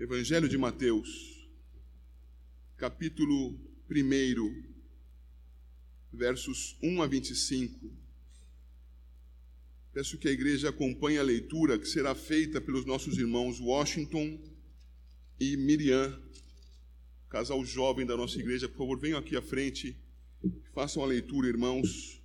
Evangelho 0.00 0.48
de 0.48 0.56
Mateus, 0.56 1.44
capítulo 2.76 3.58
1, 3.90 4.62
versos 6.12 6.76
1 6.80 7.02
a 7.02 7.06
25. 7.08 7.90
Peço 9.92 10.16
que 10.16 10.28
a 10.28 10.30
igreja 10.30 10.68
acompanhe 10.68 11.18
a 11.18 11.22
leitura 11.24 11.76
que 11.76 11.88
será 11.88 12.14
feita 12.14 12.60
pelos 12.60 12.84
nossos 12.84 13.18
irmãos 13.18 13.58
Washington 13.58 14.38
e 15.40 15.56
Miriam, 15.56 16.16
casal 17.28 17.64
jovem 17.64 18.06
da 18.06 18.16
nossa 18.16 18.38
igreja. 18.38 18.68
Por 18.68 18.78
favor, 18.78 19.00
venham 19.00 19.18
aqui 19.18 19.36
à 19.36 19.42
frente, 19.42 19.96
façam 20.72 21.02
a 21.02 21.06
leitura, 21.06 21.48
irmãos. 21.48 22.22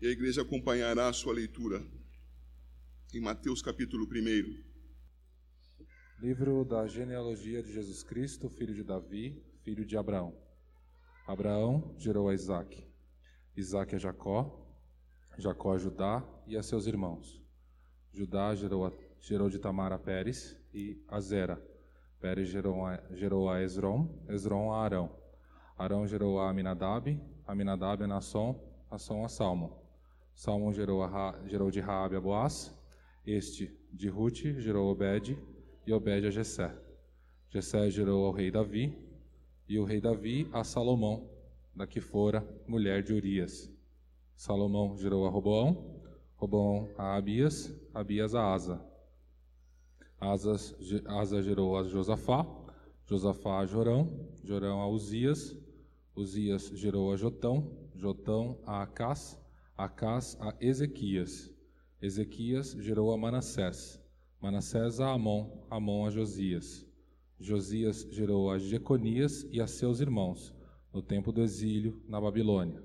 E 0.00 0.06
a 0.06 0.10
igreja 0.10 0.40
acompanhará 0.40 1.10
a 1.10 1.12
sua 1.12 1.34
leitura 1.34 1.84
em 3.12 3.20
Mateus 3.20 3.60
capítulo 3.60 4.06
1. 4.06 4.65
Livro 6.18 6.64
da 6.64 6.86
genealogia 6.86 7.62
de 7.62 7.70
Jesus 7.70 8.02
Cristo, 8.02 8.48
filho 8.48 8.74
de 8.74 8.82
Davi, 8.82 9.44
filho 9.62 9.84
de 9.84 9.98
Abraão. 9.98 10.34
Abraão 11.26 11.94
gerou 11.98 12.30
a 12.30 12.34
Isaac, 12.34 12.88
Isaac 13.54 13.94
a 13.94 13.98
Jacó, 13.98 14.66
Jacó 15.36 15.74
a 15.74 15.78
Judá 15.78 16.24
e 16.46 16.56
a 16.56 16.62
seus 16.62 16.86
irmãos. 16.86 17.38
Judá 18.14 18.54
gerou, 18.54 18.86
a, 18.86 18.92
gerou 19.20 19.50
de 19.50 19.58
Tamar 19.58 19.92
a 19.92 19.98
Pérez 19.98 20.56
e 20.72 21.04
a 21.06 21.20
Zera. 21.20 21.62
Pérez 22.18 22.48
gerou 22.48 22.86
a, 22.86 22.98
gerou 23.10 23.50
a 23.50 23.62
Esrom, 23.62 24.08
Esrom 24.26 24.72
a 24.72 24.82
Arão. 24.82 25.14
Arão 25.76 26.06
gerou 26.06 26.40
a 26.40 26.48
Aminadab, 26.48 27.20
Aminadab 27.46 28.02
a 28.02 28.06
Nasson, 28.06 28.58
Nasson 28.90 29.22
a 29.22 29.28
Salmon. 29.28 29.70
Salmon 30.34 30.72
gerou, 30.72 31.02
a, 31.02 31.38
gerou 31.44 31.70
de 31.70 31.80
Raabe 31.80 32.16
a 32.16 32.20
Boaz, 32.22 32.74
este 33.26 33.70
de 33.92 34.08
Ruth 34.08 34.38
gerou 34.58 34.90
Obed 34.90 35.36
e 35.86 35.92
Obed 35.92 36.26
a 36.26 36.30
Jessé. 36.30 36.74
Jessé 37.48 37.88
gerou 37.90 38.24
ao 38.24 38.32
rei 38.32 38.50
Davi, 38.50 38.92
e 39.68 39.78
o 39.78 39.84
rei 39.84 40.00
Davi 40.00 40.48
a 40.52 40.64
Salomão, 40.64 41.30
da 41.74 41.86
que 41.86 42.00
fora 42.00 42.46
mulher 42.66 43.02
de 43.02 43.12
Urias. 43.12 43.72
Salomão 44.34 44.96
gerou 44.96 45.26
a 45.26 45.30
Roboão, 45.30 46.02
Roboão 46.34 46.88
a 46.98 47.16
Abias, 47.16 47.72
Abias 47.94 48.34
a 48.34 48.52
Asa. 48.52 48.84
Asa 50.20 51.42
gerou 51.42 51.76
a 51.78 51.84
Josafá, 51.84 52.46
Josafá 53.04 53.60
a 53.60 53.66
Jorão, 53.66 54.28
Jorão 54.42 54.80
a 54.80 54.88
Uzias, 54.88 55.56
Uzias 56.16 56.70
gerou 56.74 57.12
a 57.12 57.16
Jotão, 57.16 57.70
Jotão 57.94 58.58
a 58.66 58.82
Acás, 58.82 59.38
Acás 59.76 60.36
a 60.40 60.54
Ezequias. 60.60 61.54
Ezequias 62.00 62.72
gerou 62.72 63.12
a 63.12 63.16
Manassés, 63.16 64.00
Manassés 64.40 65.00
a 65.00 65.12
Amon, 65.12 65.50
Amon 65.70 66.06
a 66.06 66.10
Josias. 66.10 66.86
Josias 67.40 68.06
gerou 68.10 68.50
a 68.50 68.58
Jeconias 68.58 69.46
e 69.50 69.60
a 69.62 69.66
seus 69.66 69.98
irmãos, 69.98 70.54
no 70.92 71.00
tempo 71.00 71.32
do 71.32 71.42
exílio 71.42 72.02
na 72.06 72.20
Babilônia. 72.20 72.82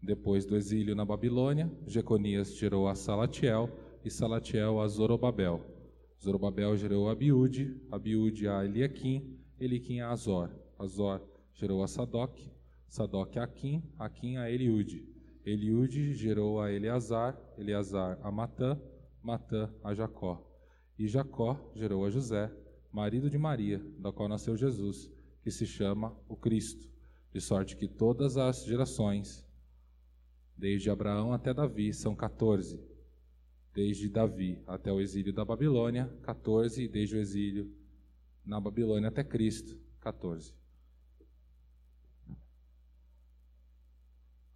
Depois 0.00 0.46
do 0.46 0.56
exílio 0.56 0.94
na 0.94 1.04
Babilônia, 1.04 1.70
Jeconias 1.86 2.56
gerou 2.56 2.86
a 2.86 2.94
Salatiel 2.94 3.68
e 4.04 4.10
Salatiel 4.10 4.80
a 4.80 4.86
Zorobabel. 4.86 5.60
Zorobabel 6.22 6.76
gerou 6.76 7.08
a 7.08 7.12
Abiúde, 7.12 7.76
Abiúde 7.90 8.46
a 8.46 8.64
Eliaquim, 8.64 9.36
Eliaquim 9.58 10.00
a 10.00 10.10
Azor. 10.10 10.50
Azor 10.78 11.20
gerou 11.54 11.82
a 11.82 11.88
Sadoc, 11.88 12.38
Sadoc 12.86 13.36
a 13.36 13.42
Aquim, 13.42 13.82
Aquim 13.98 14.36
a 14.36 14.48
Eliúde. 14.48 15.08
Eliúde 15.44 16.14
gerou 16.14 16.60
a 16.60 16.72
Eleazar, 16.72 17.36
Eleazar 17.58 18.18
a 18.22 18.30
Matã, 18.30 18.80
Matã 19.20 19.68
a 19.82 19.92
Jacó. 19.92 20.53
E 20.98 21.08
Jacó 21.08 21.72
gerou 21.74 22.04
a 22.04 22.10
José, 22.10 22.52
marido 22.92 23.28
de 23.28 23.36
Maria, 23.36 23.78
da 23.98 24.12
qual 24.12 24.28
nasceu 24.28 24.56
Jesus, 24.56 25.10
que 25.42 25.50
se 25.50 25.66
chama 25.66 26.16
o 26.28 26.36
Cristo, 26.36 26.88
de 27.32 27.40
sorte 27.40 27.76
que 27.76 27.88
todas 27.88 28.36
as 28.36 28.64
gerações, 28.64 29.44
desde 30.56 30.88
Abraão 30.88 31.32
até 31.32 31.52
Davi, 31.52 31.92
são 31.92 32.14
14. 32.14 32.80
Desde 33.72 34.08
Davi 34.08 34.62
até 34.66 34.92
o 34.92 35.00
exílio 35.00 35.32
da 35.32 35.44
Babilônia, 35.44 36.06
14, 36.22 36.84
e 36.84 36.88
desde 36.88 37.16
o 37.16 37.20
exílio 37.20 37.74
na 38.44 38.60
Babilônia 38.60 39.08
até 39.08 39.24
Cristo, 39.24 39.76
14. 40.00 40.54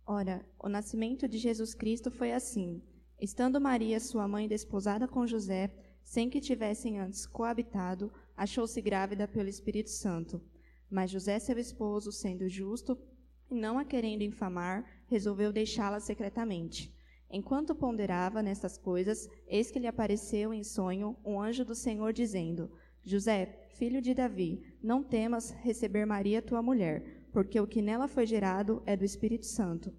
Ora, 0.07 0.47
o 0.59 0.69
nascimento 0.69 1.29
de 1.29 1.37
Jesus 1.37 1.75
Cristo 1.75 2.11
foi 2.11 2.33
assim: 2.33 2.81
estando 3.21 3.61
Maria, 3.61 3.99
sua 3.99 4.29
mãe, 4.29 4.47
desposada 4.47 5.09
com 5.09 5.27
José, 5.27 5.71
sem 6.03 6.31
que 6.31 6.41
tivessem 6.41 6.99
antes 6.99 7.27
coabitado, 7.27 8.13
achou-se 8.37 8.81
grávida 8.81 9.29
pelo 9.29 9.49
Espírito 9.49 9.91
Santo. 9.91 10.41
Mas 10.91 11.11
José, 11.11 11.39
seu 11.39 11.59
esposo, 11.59 12.11
sendo 12.11 12.49
justo 12.49 12.99
e 13.51 13.55
não 13.55 13.79
a 13.79 13.85
querendo 13.85 14.23
infamar, 14.23 14.85
resolveu 15.07 15.53
deixá-la 15.53 16.01
secretamente. 16.01 16.95
Enquanto 17.31 17.75
ponderava 17.75 18.43
nestas 18.43 18.79
coisas, 18.79 19.29
eis 19.47 19.71
que 19.71 19.79
lhe 19.79 19.87
apareceu 19.87 20.55
em 20.55 20.65
sonho 20.65 21.17
um 21.25 21.41
anjo 21.41 21.65
do 21.65 21.75
Senhor 21.75 22.13
dizendo: 22.13 22.71
José, 23.05 23.69
filho 23.71 24.01
de 24.01 24.15
Davi, 24.15 24.63
não 24.83 25.03
temas 25.03 25.51
receber 25.51 26.07
Maria 26.07 26.41
tua 26.41 26.63
mulher, 26.63 27.27
porque 27.33 27.61
o 27.61 27.67
que 27.67 27.83
nela 27.83 28.09
foi 28.09 28.25
gerado 28.25 28.83
é 28.87 28.97
do 28.97 29.05
Espírito 29.05 29.45
Santo. 29.45 29.93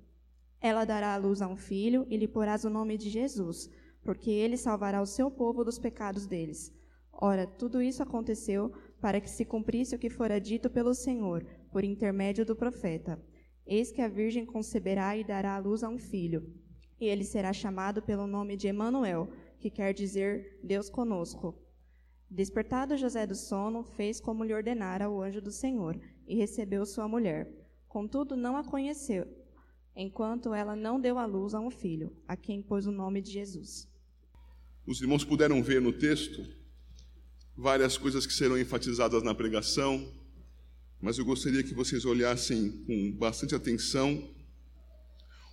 Ela 0.59 0.85
dará 0.85 1.13
à 1.13 1.17
luz 1.17 1.41
a 1.41 1.47
um 1.47 1.55
filho 1.55 2.05
e 2.09 2.17
lhe 2.17 2.27
porás 2.27 2.65
o 2.65 2.69
nome 2.69 2.97
de 2.97 3.09
Jesus 3.09 3.69
porque 4.03 4.29
ele 4.29 4.57
salvará 4.57 5.01
o 5.01 5.05
seu 5.05 5.29
povo 5.29 5.63
dos 5.63 5.77
pecados 5.77 6.25
deles. 6.25 6.73
Ora, 7.11 7.45
tudo 7.45 7.81
isso 7.81 8.01
aconteceu 8.01 8.71
para 9.01 9.19
que 9.19 9.29
se 9.29 9.43
cumprisse 9.43 9.95
o 9.95 9.99
que 9.99 10.09
fora 10.09 10.39
dito 10.39 10.69
pelo 10.69 10.93
Senhor, 10.93 11.45
por 11.71 11.83
intermédio 11.83 12.45
do 12.45 12.55
profeta. 12.55 13.21
Eis 13.65 13.91
que 13.91 14.01
a 14.01 14.07
virgem 14.07 14.45
conceberá 14.45 15.15
e 15.15 15.23
dará 15.23 15.55
à 15.55 15.59
luz 15.59 15.83
a 15.83 15.89
um 15.89 15.97
filho, 15.97 16.53
e 16.99 17.05
ele 17.05 17.23
será 17.23 17.53
chamado 17.53 18.01
pelo 18.01 18.25
nome 18.25 18.55
de 18.55 18.67
Emanuel, 18.67 19.29
que 19.59 19.69
quer 19.69 19.93
dizer 19.93 20.59
Deus 20.63 20.89
conosco. 20.89 21.55
Despertado 22.29 22.95
José 22.97 23.25
do 23.25 23.35
sono, 23.35 23.83
fez 23.83 24.19
como 24.19 24.43
lhe 24.43 24.53
ordenara 24.53 25.09
o 25.09 25.21
anjo 25.21 25.41
do 25.41 25.51
Senhor, 25.51 25.99
e 26.27 26.35
recebeu 26.35 26.85
sua 26.85 27.07
mulher. 27.07 27.51
Contudo, 27.87 28.35
não 28.35 28.55
a 28.55 28.63
conheceu, 28.63 29.27
enquanto 29.99 30.53
ela 30.53 30.77
não 30.77 30.99
deu 30.99 31.19
à 31.19 31.25
luz 31.25 31.53
a 31.53 31.59
um 31.59 31.69
filho, 31.69 32.15
a 32.25 32.37
quem 32.37 32.61
pôs 32.61 32.87
o 32.87 32.91
nome 32.91 33.21
de 33.21 33.31
Jesus. 33.31 33.85
Os 34.87 35.01
irmãos 35.01 35.25
puderam 35.25 35.61
ver 35.61 35.81
no 35.81 35.91
texto 35.91 36.41
várias 37.55 37.97
coisas 37.97 38.25
que 38.25 38.31
serão 38.31 38.57
enfatizadas 38.57 39.21
na 39.23 39.35
pregação, 39.35 40.09
mas 41.01 41.17
eu 41.17 41.25
gostaria 41.25 41.61
que 41.63 41.73
vocês 41.73 42.05
olhassem 42.05 42.71
com 42.85 43.11
bastante 43.11 43.53
atenção 43.53 44.33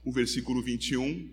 o 0.05 0.13
versículo 0.13 0.63
21, 0.63 1.29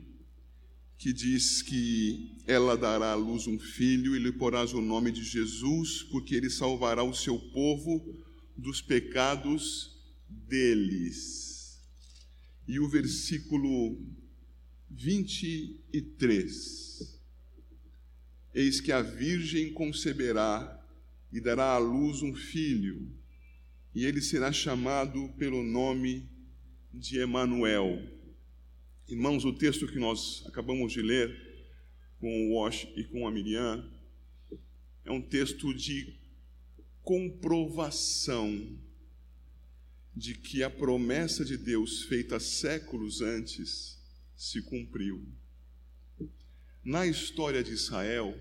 que 0.97 1.13
diz 1.13 1.61
que 1.61 2.41
ela 2.47 2.75
dará 2.75 3.11
à 3.11 3.15
luz 3.15 3.45
um 3.45 3.59
filho 3.59 4.15
e 4.15 4.19
lhe 4.19 4.31
porás 4.31 4.73
o 4.73 4.81
nome 4.81 5.11
de 5.11 5.23
Jesus, 5.23 6.01
porque 6.11 6.33
ele 6.33 6.49
salvará 6.49 7.03
o 7.03 7.13
seu 7.13 7.37
povo 7.37 8.03
dos 8.57 8.81
pecados 8.81 10.01
deles 10.27 11.52
e 12.67 12.79
o 12.79 12.87
versículo 12.87 13.99
23. 14.89 17.19
Eis 18.53 18.79
que 18.79 18.91
a 18.91 19.01
Virgem 19.01 19.73
conceberá 19.73 20.79
e 21.31 21.41
dará 21.41 21.73
à 21.73 21.79
luz 21.79 22.21
um 22.21 22.35
filho, 22.35 23.11
e 23.95 24.05
ele 24.05 24.21
será 24.21 24.51
chamado 24.51 25.29
pelo 25.37 25.63
nome 25.63 26.29
de 26.93 27.19
Emanuel. 27.19 27.99
Irmãos, 29.07 29.43
o 29.43 29.53
texto 29.53 29.87
que 29.87 29.97
nós 29.97 30.43
acabamos 30.45 30.93
de 30.93 31.01
ler 31.01 31.35
com 32.19 32.47
o 32.47 32.55
Wash 32.55 32.87
e 32.95 33.03
com 33.03 33.27
a 33.27 33.31
Miriam 33.31 33.91
é 35.03 35.11
um 35.11 35.21
texto 35.21 35.73
de 35.73 36.15
comprovação 37.01 38.77
de 40.15 40.35
que 40.35 40.61
a 40.61 40.69
promessa 40.69 41.43
de 41.43 41.57
Deus 41.57 42.03
feita 42.03 42.39
séculos 42.39 43.21
antes 43.21 43.97
se 44.35 44.61
cumpriu. 44.61 45.25
Na 46.83 47.07
história 47.07 47.63
de 47.63 47.71
Israel, 47.71 48.37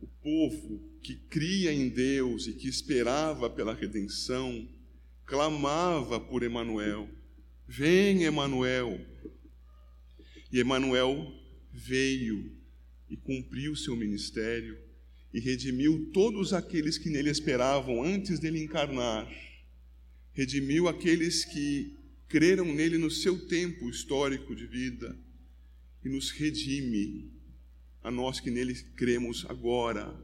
o 0.00 0.06
povo 0.06 0.82
que 1.02 1.14
cria 1.14 1.72
em 1.72 1.88
Deus 1.88 2.46
e 2.46 2.52
que 2.52 2.68
esperava 2.68 3.48
pela 3.48 3.74
redenção, 3.74 4.68
clamava 5.24 6.20
por 6.20 6.42
Emanuel: 6.42 7.08
"Vem, 7.66 8.24
Emanuel". 8.24 9.00
E 10.52 10.58
Emanuel 10.60 11.32
veio 11.72 12.52
e 13.08 13.16
cumpriu 13.16 13.74
seu 13.74 13.96
ministério 13.96 14.78
e 15.32 15.40
redimiu 15.40 16.10
todos 16.12 16.52
aqueles 16.52 16.98
que 16.98 17.10
nele 17.10 17.30
esperavam 17.30 18.04
antes 18.04 18.38
dele 18.38 18.62
encarnar 18.62 19.28
redimiu 20.34 20.88
aqueles 20.88 21.44
que 21.44 21.96
creram 22.28 22.66
nele 22.66 22.98
no 22.98 23.10
seu 23.10 23.38
tempo 23.46 23.88
histórico 23.88 24.54
de 24.54 24.66
vida 24.66 25.16
e 26.04 26.08
nos 26.08 26.30
redime 26.30 27.30
a 28.02 28.10
nós 28.10 28.40
que 28.40 28.50
nele 28.50 28.74
cremos 28.96 29.46
agora 29.48 30.14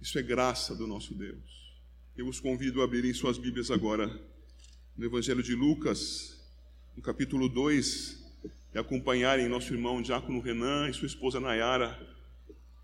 Isso 0.00 0.18
é 0.18 0.22
graça 0.22 0.74
do 0.74 0.86
nosso 0.86 1.14
Deus. 1.14 1.80
Eu 2.16 2.28
os 2.28 2.40
convido 2.40 2.80
a 2.80 2.84
abrirem 2.84 3.14
suas 3.14 3.38
Bíblias 3.38 3.70
agora 3.70 4.08
no 4.96 5.06
Evangelho 5.06 5.42
de 5.42 5.54
Lucas, 5.54 6.38
no 6.94 7.02
capítulo 7.02 7.48
2, 7.48 8.22
e 8.74 8.78
acompanharem 8.78 9.48
nosso 9.48 9.72
irmão 9.72 10.02
Diácono 10.02 10.40
Renan 10.40 10.90
e 10.90 10.94
sua 10.94 11.06
esposa 11.06 11.40
Nayara, 11.40 11.98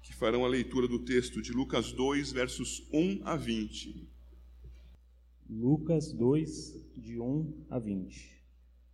que 0.03 0.15
farão 0.15 0.45
a 0.45 0.49
leitura 0.49 0.89
do 0.89 1.01
texto 1.01 1.43
de 1.43 1.53
Lucas 1.53 1.93
2, 1.93 2.33
versos 2.33 2.83
1 2.93 3.23
a 3.25 3.37
20. 3.37 4.08
Lucas 5.51 6.13
2, 6.13 6.93
de 6.95 7.19
1 7.19 7.65
a 7.71 7.79
20. 7.79 8.45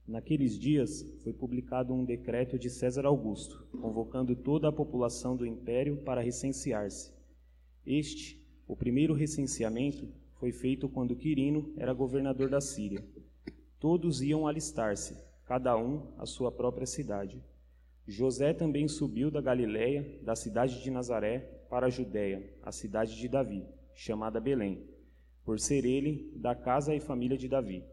Naqueles 0.06 0.56
dias 0.56 1.04
foi 1.24 1.32
publicado 1.32 1.92
um 1.92 2.04
decreto 2.04 2.56
de 2.56 2.70
César 2.70 3.06
Augusto, 3.06 3.66
convocando 3.72 4.36
toda 4.36 4.68
a 4.68 4.72
população 4.72 5.36
do 5.36 5.44
império 5.44 5.96
para 6.04 6.20
recensear-se. 6.20 7.12
Este, 7.84 8.40
o 8.68 8.76
primeiro 8.76 9.14
recenseamento, 9.14 10.06
foi 10.34 10.52
feito 10.52 10.88
quando 10.88 11.16
Quirino 11.16 11.74
era 11.76 11.92
governador 11.92 12.48
da 12.48 12.60
Síria. 12.60 13.04
Todos 13.80 14.22
iam 14.22 14.46
alistar-se, 14.46 15.16
cada 15.44 15.76
um 15.76 16.06
à 16.16 16.24
sua 16.24 16.52
própria 16.52 16.86
cidade. 16.86 17.42
José 18.06 18.52
também 18.52 18.86
subiu 18.86 19.28
da 19.28 19.40
Galiléia, 19.40 20.20
da 20.22 20.36
cidade 20.36 20.80
de 20.80 20.88
Nazaré, 20.88 21.40
para 21.68 21.86
a 21.86 21.90
Judéia, 21.90 22.48
a 22.62 22.70
cidade 22.70 23.16
de 23.16 23.28
Davi, 23.28 23.66
chamada 23.92 24.38
Belém, 24.38 24.94
por 25.44 25.61
ser 25.61 25.85
ele 25.85 26.32
da 26.35 26.55
casa 26.55 26.94
e 26.94 27.00
família 27.00 27.37
de 27.37 27.49
Davi, 27.49 27.85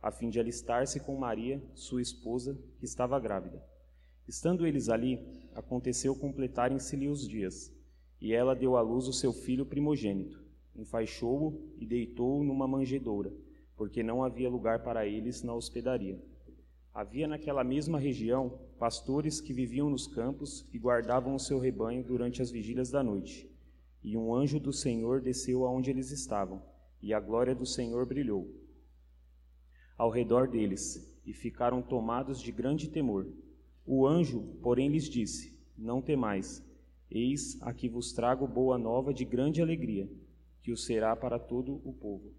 a 0.00 0.10
fim 0.10 0.30
de 0.30 0.38
alistar-se 0.38 1.00
com 1.00 1.16
Maria, 1.16 1.60
sua 1.74 2.00
esposa, 2.00 2.56
que 2.78 2.84
estava 2.84 3.18
grávida. 3.18 3.62
Estando 4.26 4.66
eles 4.66 4.88
ali, 4.88 5.18
aconteceu 5.54 6.14
completarem-se-lhe 6.14 7.08
os 7.08 7.28
dias, 7.28 7.74
e 8.20 8.32
ela 8.32 8.54
deu 8.54 8.76
à 8.76 8.80
luz 8.80 9.08
o 9.08 9.12
seu 9.12 9.32
filho 9.32 9.66
primogênito. 9.66 10.40
Enfaixou-o 10.76 11.74
e 11.78 11.84
deitou-o 11.84 12.44
numa 12.44 12.68
manjedoura, 12.68 13.32
porque 13.76 14.02
não 14.02 14.22
havia 14.22 14.48
lugar 14.48 14.84
para 14.84 15.06
eles 15.06 15.42
na 15.42 15.52
hospedaria. 15.52 16.22
Havia 16.94 17.26
naquela 17.26 17.64
mesma 17.64 17.98
região 17.98 18.58
pastores 18.78 19.40
que 19.40 19.52
viviam 19.52 19.90
nos 19.90 20.06
campos 20.06 20.66
e 20.72 20.78
guardavam 20.78 21.34
o 21.34 21.40
seu 21.40 21.58
rebanho 21.58 22.04
durante 22.04 22.40
as 22.40 22.50
vigílias 22.50 22.90
da 22.90 23.02
noite. 23.02 23.50
E 24.02 24.16
um 24.16 24.34
anjo 24.34 24.58
do 24.58 24.72
Senhor 24.72 25.20
desceu 25.20 25.64
aonde 25.64 25.90
eles 25.90 26.10
estavam, 26.10 26.62
e 27.02 27.14
a 27.14 27.20
glória 27.20 27.54
do 27.54 27.66
Senhor 27.66 28.06
brilhou 28.06 28.48
ao 29.96 30.10
redor 30.10 30.48
deles, 30.48 31.06
e 31.26 31.34
ficaram 31.34 31.82
tomados 31.82 32.40
de 32.40 32.50
grande 32.50 32.88
temor. 32.88 33.30
O 33.84 34.06
anjo, 34.06 34.40
porém, 34.62 34.88
lhes 34.88 35.04
disse: 35.04 35.60
Não 35.76 36.00
temais, 36.00 36.64
eis 37.10 37.60
aqui 37.60 37.88
vos 37.88 38.12
trago 38.12 38.46
boa 38.46 38.78
nova 38.78 39.12
de 39.12 39.26
grande 39.26 39.60
alegria, 39.60 40.10
que 40.62 40.72
o 40.72 40.76
será 40.76 41.14
para 41.14 41.38
todo 41.38 41.82
o 41.84 41.92
povo 41.92 42.34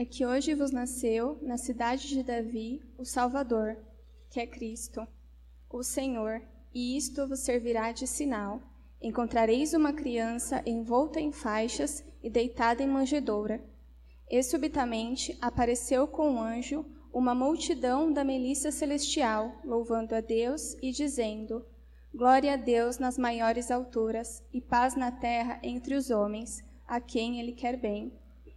é 0.00 0.04
que 0.04 0.24
hoje 0.24 0.54
vos 0.54 0.70
nasceu 0.70 1.40
na 1.42 1.56
cidade 1.56 2.06
de 2.06 2.22
Davi 2.22 2.80
o 2.96 3.04
Salvador, 3.04 3.76
que 4.30 4.38
é 4.38 4.46
Cristo, 4.46 5.04
o 5.68 5.82
Senhor, 5.82 6.40
e 6.72 6.96
isto 6.96 7.26
vos 7.26 7.40
servirá 7.40 7.90
de 7.90 8.06
sinal. 8.06 8.62
Encontrareis 9.02 9.74
uma 9.74 9.92
criança 9.92 10.62
envolta 10.64 11.18
em 11.20 11.32
faixas 11.32 12.04
e 12.22 12.30
deitada 12.30 12.82
em 12.82 12.88
manjedoura. 12.88 13.62
E 14.30 14.42
subitamente 14.42 15.36
apareceu 15.40 16.06
com 16.06 16.30
um 16.30 16.42
anjo 16.42 16.84
uma 17.12 17.34
multidão 17.34 18.12
da 18.12 18.22
milícia 18.22 18.70
celestial, 18.70 19.60
louvando 19.64 20.14
a 20.14 20.20
Deus 20.20 20.76
e 20.82 20.92
dizendo: 20.92 21.64
Glória 22.14 22.54
a 22.54 22.56
Deus 22.56 22.98
nas 22.98 23.18
maiores 23.18 23.70
alturas 23.70 24.42
e 24.52 24.60
paz 24.60 24.94
na 24.94 25.10
terra 25.10 25.58
entre 25.62 25.94
os 25.94 26.10
homens, 26.10 26.62
a 26.86 27.00
quem 27.00 27.40
ele 27.40 27.52
quer 27.52 27.76
bem. 27.76 28.12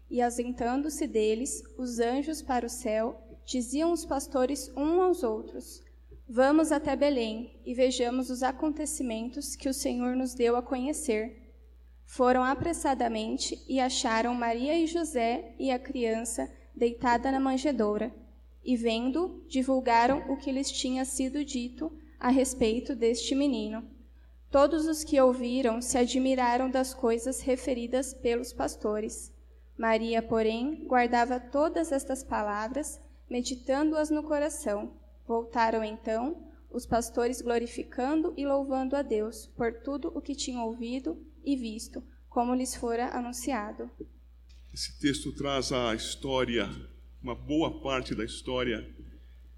E 0.10 0.22
ausentando-se 0.22 1.08
deles, 1.08 1.64
os 1.78 2.00
anjos 2.00 2.42
para 2.42 2.66
o 2.66 2.70
céu, 2.70 3.22
diziam 3.46 3.92
os 3.92 4.06
pastores 4.06 4.70
uns 4.76 5.00
aos 5.00 5.24
outros: 5.24 5.82
Vamos 6.28 6.72
até 6.72 6.96
Belém 6.96 7.60
e 7.66 7.74
vejamos 7.74 8.30
os 8.30 8.44
acontecimentos 8.44 9.56
que 9.56 9.70
o 9.70 9.74
Senhor 9.74 10.16
nos 10.16 10.34
deu 10.34 10.56
a 10.56 10.62
conhecer. 10.62 11.41
Foram 12.12 12.44
apressadamente 12.44 13.64
e 13.70 13.80
acharam 13.80 14.34
Maria 14.34 14.78
e 14.78 14.86
José 14.86 15.56
e 15.58 15.72
a 15.72 15.80
criança 15.80 16.52
deitada 16.76 17.32
na 17.32 17.40
manjedoura. 17.40 18.14
E 18.66 18.76
vendo, 18.76 19.42
divulgaram 19.48 20.30
o 20.30 20.36
que 20.36 20.52
lhes 20.52 20.70
tinha 20.70 21.06
sido 21.06 21.46
dito 21.46 21.90
a 22.20 22.28
respeito 22.28 22.98
deste 22.98 23.34
menino. 23.34 23.90
Todos 24.50 24.88
os 24.88 25.06
que 25.06 25.22
ouviram 25.22 25.82
se 25.82 25.98
admiraram 25.98 26.70
das 26.70 26.94
coisas 26.94 27.40
referidas 27.40 28.14
pelos 28.14 28.52
pastores. 28.52 29.34
Maria, 29.78 30.22
porém, 30.22 30.86
guardava 30.86 31.40
todas 31.40 31.94
estas 31.94 32.26
palavras, 32.26 33.00
meditando-as 33.30 34.10
no 34.10 34.22
coração. 34.22 34.98
Voltaram 35.26 35.82
então 35.82 36.44
os 36.70 36.86
pastores 36.86 37.42
glorificando 37.42 38.34
e 38.36 38.46
louvando 38.46 38.98
a 38.98 39.02
Deus 39.02 39.46
por 39.56 39.72
tudo 39.82 40.12
o 40.14 40.22
que 40.22 40.36
tinham 40.36 40.66
ouvido 40.66 41.31
e 41.44 41.56
visto, 41.56 42.04
como 42.30 42.56
lhes 42.56 42.76
fora 42.76 43.10
anunciado. 43.18 43.90
Esse 44.74 44.98
texto 45.00 45.32
traz 45.32 45.72
a 45.72 45.94
história, 45.94 46.70
uma 47.22 47.36
boa 47.36 47.82
parte 47.82 48.16
da 48.16 48.24
história 48.24 48.90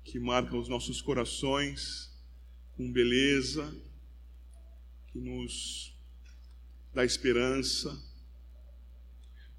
que 0.04 0.20
marca 0.20 0.58
os 0.58 0.68
nossos 0.68 1.02
corações 1.02 2.12
com 2.76 2.92
beleza, 2.92 3.74
que 5.08 5.20
nos 5.20 5.96
dá 6.94 7.06
esperança 7.06 7.96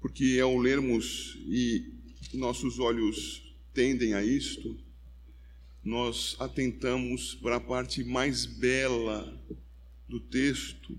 porque 0.05 0.39
ao 0.39 0.55
lermos 0.55 1.35
e 1.47 1.91
nossos 2.31 2.77
olhos 2.77 3.41
tendem 3.73 4.13
a 4.13 4.23
isto, 4.23 4.77
nós 5.83 6.35
atentamos 6.37 7.33
para 7.33 7.55
a 7.55 7.59
parte 7.59 8.03
mais 8.03 8.45
bela 8.45 9.35
do 10.07 10.19
texto, 10.19 10.95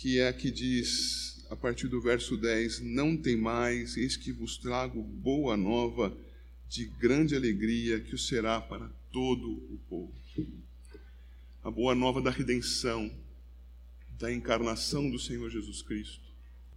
que 0.00 0.18
é 0.18 0.28
a 0.28 0.32
que 0.32 0.50
diz, 0.50 1.44
a 1.50 1.56
partir 1.56 1.88
do 1.88 2.00
verso 2.00 2.36
10: 2.36 2.80
Não 2.80 3.16
tem 3.16 3.36
mais, 3.36 3.96
eis 3.96 4.16
que 4.16 4.32
vos 4.32 4.56
trago 4.56 5.02
boa 5.02 5.56
nova 5.56 6.16
de 6.68 6.86
grande 6.86 7.36
alegria, 7.36 8.00
que 8.00 8.14
o 8.14 8.18
será 8.18 8.60
para 8.60 8.88
todo 9.12 9.50
o 9.50 9.78
povo. 9.88 10.14
A 11.62 11.70
boa 11.70 11.94
nova 11.94 12.20
da 12.20 12.30
redenção, 12.30 13.10
da 14.18 14.32
encarnação 14.32 15.10
do 15.10 15.18
Senhor 15.18 15.50
Jesus 15.50 15.82
Cristo 15.82 16.30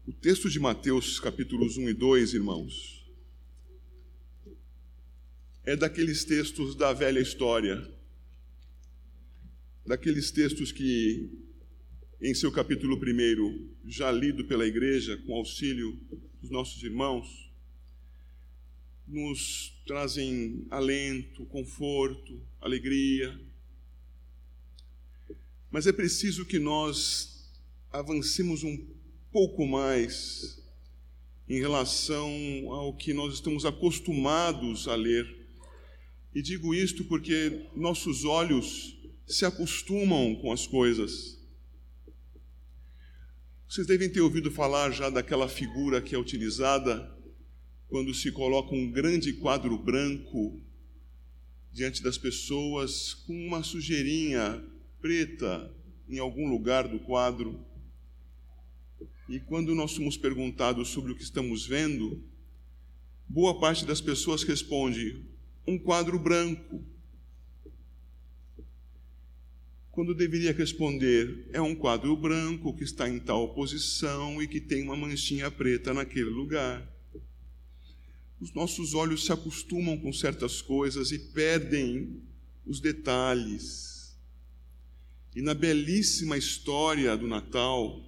o 0.06 0.12
texto 0.12 0.50
de 0.50 0.60
Mateus, 0.60 1.18
capítulos 1.18 1.78
1 1.78 1.90
e 1.90 1.94
2, 1.94 2.34
irmãos, 2.34 3.06
é 5.64 5.78
daqueles 5.78 6.26
textos 6.26 6.76
da 6.76 6.92
velha 6.92 7.22
história, 7.22 7.90
daqueles 9.86 10.30
textos 10.30 10.74
que, 10.74 11.30
em 12.24 12.34
seu 12.34 12.50
capítulo 12.54 12.96
1, 12.96 13.70
já 13.86 14.10
lido 14.10 14.46
pela 14.46 14.66
igreja, 14.66 15.18
com 15.28 15.36
auxílio 15.36 16.00
dos 16.42 16.50
nossos 16.50 16.82
irmãos, 16.82 17.52
nos 19.06 19.78
trazem 19.86 20.66
alento, 20.72 21.46
conforto, 21.48 22.42
alegria. 22.62 23.38
Mas 25.70 25.86
é 25.86 25.92
preciso 25.92 26.46
que 26.46 26.60
nós 26.60 27.52
avancemos 27.92 28.64
um 28.64 28.88
pouco 29.30 29.68
mais 29.68 30.64
em 31.50 31.60
relação 31.60 32.32
ao 32.72 32.96
que 32.96 33.14
nós 33.14 33.34
estamos 33.34 33.66
acostumados 33.66 34.88
a 34.88 34.96
ler. 34.96 35.28
E 36.34 36.42
digo 36.42 36.74
isto 36.74 37.04
porque 37.04 37.68
nossos 37.76 38.24
olhos 38.24 38.98
se 39.28 39.44
acostumam 39.44 40.36
com 40.36 40.54
as 40.54 40.66
coisas. 40.66 41.43
Vocês 43.74 43.88
devem 43.88 44.08
ter 44.08 44.22
ouvido 44.22 44.52
falar 44.52 44.92
já 44.92 45.10
daquela 45.10 45.50
figura 45.50 46.00
que 46.00 46.14
é 46.14 46.20
utilizada 46.20 47.12
quando 47.88 48.14
se 48.14 48.32
coloca 48.32 48.76
um 48.76 48.92
grande 48.92 49.34
quadro 49.34 49.76
branco 49.76 50.62
diante 51.72 52.04
das 52.04 52.16
pessoas 52.16 53.16
com 53.16 53.34
uma 53.34 53.64
sujeirinha 53.64 54.64
preta 55.02 55.74
em 56.08 56.20
algum 56.20 56.48
lugar 56.48 56.88
do 56.88 57.00
quadro. 57.00 57.66
E 59.28 59.40
quando 59.40 59.74
nós 59.74 59.90
somos 59.90 60.18
perguntados 60.18 60.90
sobre 60.90 61.12
o 61.12 61.16
que 61.16 61.24
estamos 61.24 61.66
vendo, 61.66 62.24
boa 63.28 63.60
parte 63.60 63.88
das 63.88 64.00
pessoas 64.00 64.44
responde: 64.44 65.26
um 65.66 65.80
quadro 65.80 66.20
branco. 66.20 66.93
Quando 69.94 70.16
deveria 70.16 70.52
responder: 70.52 71.48
é 71.54 71.62
um 71.62 71.76
quadro 71.76 72.18
branco 72.18 72.76
que 72.76 72.84
está 72.84 73.08
em 73.08 73.20
tal 73.20 73.54
posição 73.54 74.42
e 74.42 74.48
que 74.48 74.60
tem 74.60 74.82
uma 74.82 74.98
manchinha 74.98 75.52
preta 75.52 75.94
naquele 75.94 76.32
lugar. 76.32 76.92
Os 78.42 78.52
nossos 78.56 78.96
olhos 78.96 79.24
se 79.24 79.32
acostumam 79.32 79.96
com 79.96 80.12
certas 80.12 80.64
coisas 80.64 81.12
e 81.12 81.20
perdem 81.20 82.24
os 82.66 82.80
detalhes. 82.80 84.18
E 85.36 85.44
na 85.44 85.54
belíssima 85.54 86.38
história 86.38 87.16
do 87.16 87.28
Natal, 87.28 88.04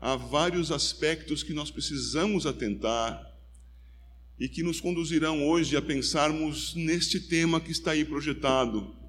há 0.00 0.16
vários 0.16 0.72
aspectos 0.72 1.44
que 1.44 1.54
nós 1.54 1.70
precisamos 1.70 2.44
atentar 2.44 3.24
e 4.36 4.48
que 4.48 4.64
nos 4.64 4.80
conduzirão 4.80 5.46
hoje 5.46 5.76
a 5.76 5.82
pensarmos 5.82 6.74
neste 6.74 7.20
tema 7.20 7.60
que 7.60 7.70
está 7.70 7.92
aí 7.92 8.04
projetado. 8.04 9.03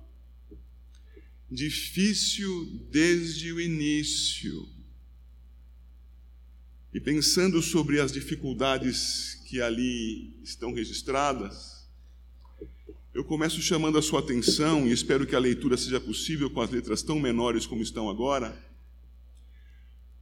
Difícil 1.55 2.65
desde 2.91 3.53
o 3.53 3.61
início. 3.61 4.67
E 6.93 6.99
pensando 6.99 7.61
sobre 7.61 8.01
as 8.01 8.11
dificuldades 8.11 9.41
que 9.45 9.61
ali 9.61 10.37
estão 10.43 10.73
registradas, 10.73 11.87
eu 13.13 13.23
começo 13.23 13.61
chamando 13.61 13.97
a 13.97 14.01
sua 14.01 14.19
atenção, 14.19 14.85
e 14.85 14.91
espero 14.91 15.25
que 15.25 15.33
a 15.33 15.39
leitura 15.39 15.77
seja 15.77 15.97
possível 15.97 16.49
com 16.49 16.59
as 16.59 16.69
letras 16.69 17.01
tão 17.01 17.21
menores 17.21 17.65
como 17.65 17.81
estão 17.81 18.09
agora, 18.09 18.53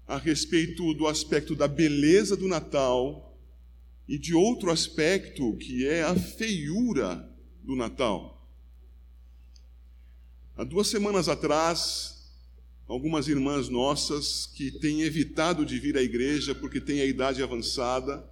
a 0.06 0.20
respeito 0.20 0.94
do 0.94 1.08
aspecto 1.08 1.56
da 1.56 1.68
beleza 1.68 2.38
do 2.38 2.48
Natal 2.48 3.36
e 4.08 4.20
de 4.20 4.36
outro 4.36 4.70
aspecto 4.70 5.58
que 5.58 5.88
é 5.88 6.04
a 6.04 6.13
feiura 6.13 7.28
do 7.63 7.75
Natal. 7.75 8.43
Há 10.56 10.64
duas 10.64 10.88
semanas 10.88 11.28
atrás, 11.28 12.32
algumas 12.88 13.28
irmãs 13.28 13.70
nossas 13.70 14.46
que 14.46 14.70
têm 14.70 15.02
evitado 15.02 15.66
de 15.66 15.80
vir 15.80 15.98
à 15.98 16.02
igreja 16.04 16.54
porque 16.54 16.80
têm 16.80 17.02
a 17.02 17.06
idade 17.06 17.42
avançada, 17.42 18.24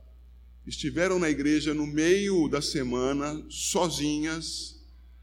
estiveram 0.68 1.18
na 1.18 1.32
igreja 1.32 1.74
no 1.74 1.88
meio 1.88 2.48
da 2.48 2.62
semana, 2.62 3.44
sozinhas, 3.50 4.80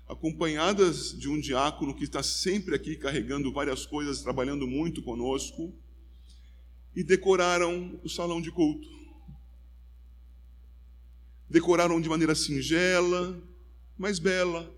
acompanhadas 0.08 1.16
de 1.16 1.28
um 1.28 1.38
diácono 1.38 1.94
que 1.94 2.02
está 2.02 2.20
sempre 2.20 2.74
aqui 2.74 2.96
carregando 2.96 3.52
várias 3.52 3.86
coisas, 3.86 4.20
trabalhando 4.20 4.66
muito 4.66 5.00
conosco, 5.00 5.72
e 6.96 7.04
decoraram 7.04 8.00
o 8.02 8.08
salão 8.08 8.40
de 8.40 8.50
culto. 8.50 8.88
Decoraram 11.48 12.00
de 12.00 12.08
maneira 12.08 12.34
singela, 12.34 13.40
mas 13.96 14.18
bela, 14.18 14.76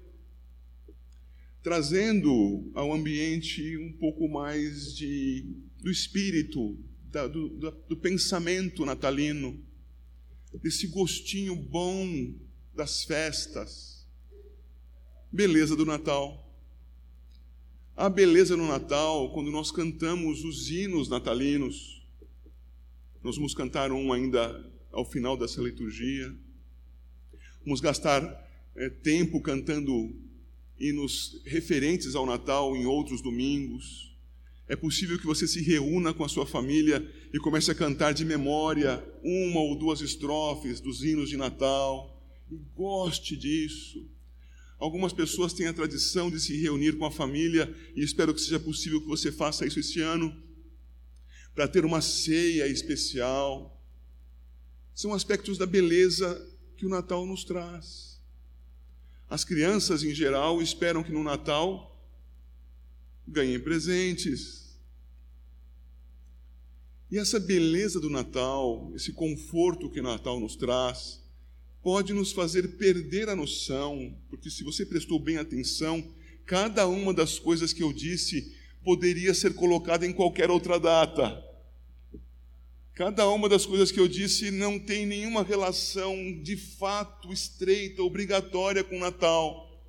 trazendo 1.63 2.71
ao 2.75 2.93
ambiente 2.93 3.77
um 3.77 3.93
pouco 3.93 4.29
mais 4.29 4.95
de, 4.95 5.45
do 5.79 5.91
espírito, 5.91 6.79
da, 7.11 7.27
do, 7.27 7.49
do 7.89 7.97
pensamento 7.97 8.85
natalino, 8.87 9.63
desse 10.63 10.87
gostinho 10.87 11.55
bom 11.55 12.35
das 12.75 13.05
festas. 13.05 14.07
Beleza 15.31 15.77
do 15.77 15.85
Natal. 15.85 16.47
A 17.97 18.09
beleza 18.09 18.57
no 18.57 18.67
Natal, 18.67 19.33
quando 19.33 19.51
nós 19.51 19.71
cantamos 19.71 20.43
os 20.45 20.71
hinos 20.71 21.09
natalinos, 21.09 22.07
nós 23.23 23.37
vamos 23.37 23.55
cantar 23.55 23.93
um 23.93 24.13
ainda 24.13 24.67
ao 24.91 25.05
final 25.05 25.37
dessa 25.37 25.61
liturgia. 25.61 26.35
Vamos 27.63 27.81
gastar 27.81 28.23
é, 28.75 28.89
tempo 28.89 29.41
cantando 29.43 30.11
hinos 30.81 31.41
referentes 31.45 32.15
ao 32.15 32.25
Natal 32.25 32.75
em 32.75 32.87
outros 32.87 33.21
domingos. 33.21 34.17
É 34.67 34.75
possível 34.75 35.19
que 35.19 35.27
você 35.27 35.47
se 35.47 35.61
reúna 35.61 36.15
com 36.15 36.25
a 36.25 36.29
sua 36.29 36.47
família 36.47 37.07
e 37.35 37.39
comece 37.39 37.71
a 37.71 37.75
cantar 37.75 38.13
de 38.13 38.25
memória 38.25 39.05
uma 39.23 39.61
ou 39.61 39.77
duas 39.77 40.01
estrofes 40.01 40.81
dos 40.81 41.05
hinos 41.05 41.29
de 41.29 41.37
Natal. 41.37 42.17
E 42.51 42.57
goste 42.75 43.37
disso. 43.37 44.09
Algumas 44.79 45.13
pessoas 45.13 45.53
têm 45.53 45.67
a 45.67 45.75
tradição 45.75 46.31
de 46.31 46.41
se 46.41 46.57
reunir 46.57 46.97
com 46.97 47.05
a 47.05 47.11
família 47.11 47.73
e 47.95 48.03
espero 48.03 48.33
que 48.33 48.41
seja 48.41 48.59
possível 48.59 49.01
que 49.01 49.07
você 49.07 49.31
faça 49.31 49.67
isso 49.67 49.79
este 49.79 50.01
ano 50.01 50.35
para 51.55 51.69
ter 51.69 51.85
uma 51.85 52.01
ceia 52.01 52.67
especial. 52.67 53.79
São 54.95 55.13
aspectos 55.13 55.59
da 55.59 55.67
beleza 55.67 56.49
que 56.77 56.87
o 56.87 56.89
Natal 56.89 57.27
nos 57.27 57.45
traz. 57.45 58.10
As 59.31 59.45
crianças, 59.45 60.03
em 60.03 60.13
geral, 60.13 60.61
esperam 60.61 61.05
que 61.05 61.13
no 61.13 61.23
Natal 61.23 61.97
ganhem 63.27 63.61
presentes. 63.61 64.77
E 67.09 67.17
essa 67.17 67.39
beleza 67.39 68.01
do 68.01 68.11
Natal, 68.11 68.91
esse 68.93 69.13
conforto 69.13 69.89
que 69.89 70.01
o 70.01 70.03
Natal 70.03 70.41
nos 70.41 70.57
traz, 70.57 71.21
pode 71.81 72.13
nos 72.13 72.33
fazer 72.33 72.77
perder 72.77 73.29
a 73.29 73.37
noção, 73.37 74.19
porque 74.29 74.51
se 74.51 74.65
você 74.65 74.85
prestou 74.85 75.21
bem 75.21 75.37
atenção, 75.37 76.05
cada 76.45 76.89
uma 76.89 77.15
das 77.15 77.39
coisas 77.39 77.73
que 77.73 77.85
eu 77.85 77.93
disse 77.93 78.53
poderia 78.83 79.33
ser 79.33 79.55
colocada 79.55 80.05
em 80.05 80.13
qualquer 80.13 80.51
outra 80.51 80.79
data. 80.81 81.50
Cada 83.01 83.27
uma 83.31 83.49
das 83.49 83.65
coisas 83.65 83.91
que 83.91 83.99
eu 83.99 84.07
disse 84.07 84.51
não 84.51 84.79
tem 84.79 85.07
nenhuma 85.07 85.43
relação 85.43 86.15
de 86.43 86.55
fato 86.55 87.33
estreita, 87.33 88.03
obrigatória 88.03 88.85
com 88.85 88.99
o 88.99 89.01
Natal. 89.01 89.81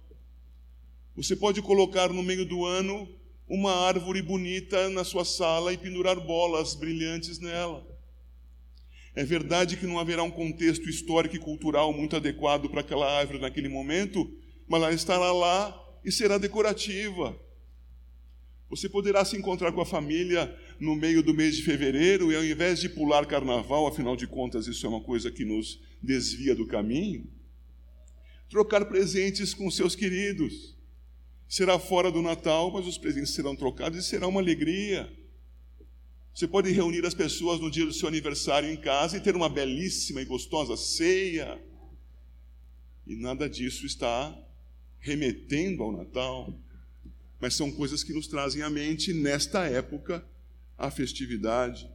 Você 1.13 1.35
pode 1.35 1.61
colocar 1.61 2.07
no 2.07 2.23
meio 2.23 2.45
do 2.45 2.65
ano 2.65 3.13
uma 3.49 3.73
árvore 3.85 4.21
bonita 4.21 4.87
na 4.87 5.03
sua 5.03 5.25
sala 5.25 5.73
e 5.73 5.77
pendurar 5.77 6.21
bolas 6.21 6.73
brilhantes 6.73 7.37
nela. 7.37 7.85
É 9.13 9.25
verdade 9.25 9.75
que 9.75 9.85
não 9.85 9.99
haverá 9.99 10.23
um 10.23 10.31
contexto 10.31 10.89
histórico 10.89 11.35
e 11.35 11.39
cultural 11.39 11.91
muito 11.91 12.15
adequado 12.15 12.69
para 12.69 12.79
aquela 12.79 13.11
árvore 13.11 13.39
naquele 13.39 13.67
momento, 13.67 14.25
mas 14.69 14.81
ela 14.81 14.93
estará 14.93 15.33
lá 15.33 15.77
e 16.05 16.13
será 16.13 16.37
decorativa. 16.37 17.37
Você 18.69 18.87
poderá 18.87 19.25
se 19.25 19.35
encontrar 19.35 19.73
com 19.73 19.81
a 19.81 19.85
família 19.85 20.57
no 20.81 20.95
meio 20.95 21.21
do 21.21 21.31
mês 21.31 21.57
de 21.57 21.61
fevereiro 21.61 22.31
e 22.31 22.35
ao 22.35 22.43
invés 22.43 22.79
de 22.79 22.89
pular 22.89 23.27
carnaval, 23.27 23.85
afinal 23.85 24.15
de 24.15 24.25
contas 24.25 24.65
isso 24.65 24.83
é 24.83 24.89
uma 24.89 24.99
coisa 24.99 25.29
que 25.29 25.45
nos 25.45 25.79
desvia 26.01 26.55
do 26.55 26.65
caminho, 26.65 27.31
trocar 28.49 28.85
presentes 28.85 29.53
com 29.53 29.69
seus 29.69 29.95
queridos. 29.95 30.75
Será 31.47 31.77
fora 31.77 32.11
do 32.11 32.19
Natal, 32.19 32.71
mas 32.71 32.87
os 32.87 32.97
presentes 32.97 33.31
serão 33.35 33.55
trocados 33.55 33.99
e 33.99 34.01
será 34.01 34.27
uma 34.27 34.41
alegria. 34.41 35.07
Você 36.33 36.47
pode 36.47 36.71
reunir 36.71 37.05
as 37.05 37.13
pessoas 37.13 37.59
no 37.59 37.69
dia 37.69 37.85
do 37.85 37.93
seu 37.93 38.07
aniversário 38.07 38.67
em 38.67 38.77
casa 38.77 39.17
e 39.17 39.21
ter 39.21 39.35
uma 39.35 39.49
belíssima 39.49 40.19
e 40.19 40.25
gostosa 40.25 40.75
ceia. 40.75 41.61
E 43.05 43.15
nada 43.15 43.47
disso 43.47 43.85
está 43.85 44.35
remetendo 44.99 45.83
ao 45.83 45.91
Natal 45.91 46.59
mas 47.41 47.55
são 47.55 47.71
coisas 47.71 48.03
que 48.03 48.13
nos 48.13 48.27
trazem 48.27 48.61
à 48.61 48.69
mente, 48.69 49.11
nesta 49.11 49.65
época, 49.65 50.23
a 50.77 50.89
festividade. 50.91 51.89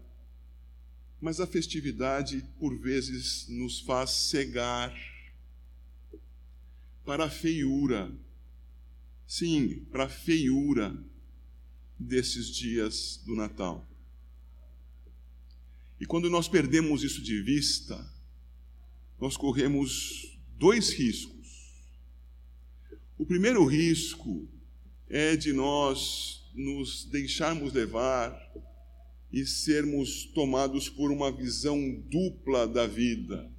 Mas 1.20 1.40
a 1.40 1.46
festividade, 1.46 2.44
por 2.58 2.76
vezes, 2.78 3.48
nos 3.48 3.80
faz 3.80 4.10
cegar 4.10 4.94
para 7.04 7.24
a 7.24 7.30
feiura, 7.30 8.12
sim, 9.26 9.86
para 9.90 10.04
a 10.04 10.08
feiura 10.08 10.96
desses 11.98 12.48
dias 12.48 13.22
do 13.24 13.34
Natal. 13.34 13.88
E 15.98 16.04
quando 16.04 16.28
nós 16.28 16.46
perdemos 16.46 17.02
isso 17.02 17.22
de 17.22 17.40
vista, 17.40 17.96
nós 19.18 19.36
corremos 19.36 20.38
dois 20.58 20.92
riscos. 20.92 21.36
O 23.16 23.24
primeiro 23.24 23.64
risco 23.64 24.46
é 25.08 25.36
de 25.36 25.52
nós 25.52 26.44
nos 26.54 27.04
deixarmos 27.06 27.72
levar 27.72 28.34
e 29.32 29.44
sermos 29.44 30.24
tomados 30.34 30.88
por 30.88 31.10
uma 31.10 31.30
visão 31.30 31.78
dupla 32.08 32.66
da 32.66 32.86
vida. 32.86 33.50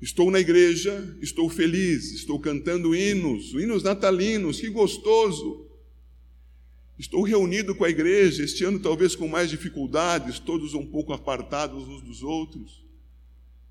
Estou 0.00 0.30
na 0.30 0.40
igreja, 0.40 1.16
estou 1.22 1.48
feliz, 1.48 2.12
estou 2.12 2.38
cantando 2.38 2.94
hinos, 2.94 3.52
hinos 3.54 3.82
natalinos, 3.82 4.60
que 4.60 4.68
gostoso. 4.68 5.66
Estou 6.98 7.22
reunido 7.22 7.74
com 7.74 7.84
a 7.84 7.90
igreja, 7.90 8.44
este 8.44 8.64
ano 8.64 8.78
talvez 8.78 9.16
com 9.16 9.26
mais 9.26 9.48
dificuldades, 9.48 10.38
todos 10.38 10.74
um 10.74 10.84
pouco 10.84 11.12
apartados 11.12 11.88
uns 11.88 12.02
dos 12.02 12.22
outros. 12.22 12.84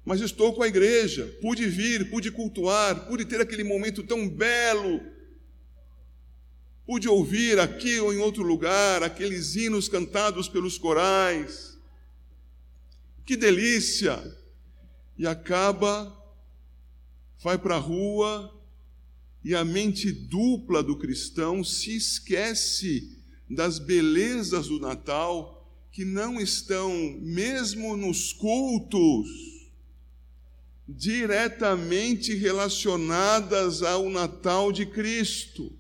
Mas 0.04 0.20
estou 0.22 0.54
com 0.54 0.64
a 0.64 0.68
igreja, 0.68 1.26
pude 1.42 1.66
vir, 1.68 2.10
pude 2.10 2.32
cultuar, 2.32 3.08
pude 3.08 3.26
ter 3.26 3.40
aquele 3.40 3.64
momento 3.64 4.04
tão 4.04 4.28
belo 4.28 5.00
Pude 6.86 7.08
ouvir 7.08 7.60
aqui 7.60 8.00
ou 8.00 8.13
em 8.13 8.18
outro 8.18 8.44
lugar 8.44 9.04
aqueles 9.04 9.56
hinos 9.56 9.88
cantados 9.88 10.50
pelos 10.50 10.78
corais. 10.78 11.78
Que 13.25 13.38
delícia! 13.38 14.22
E 15.18 15.25
acaba, 15.25 16.12
vai 17.42 17.58
para 17.58 17.75
a 17.75 17.80
rua 17.80 18.54
e 19.44 19.56
a 19.56 19.63
mente 19.63 20.12
dupla 20.12 20.82
do 20.82 20.98
cristão 20.98 21.63
se 21.63 21.96
esquece 21.96 23.18
das 23.50 23.80
belezas 23.80 24.68
do 24.68 24.80
Natal 24.80 25.60
que 25.92 26.04
não 26.04 26.42
estão, 26.42 26.92
mesmo 27.22 27.96
nos 27.96 28.34
cultos, 28.34 29.30
diretamente 30.88 32.34
relacionadas 32.34 33.84
ao 33.84 34.10
Natal 34.10 34.72
de 34.72 34.88
Cristo. 34.88 35.72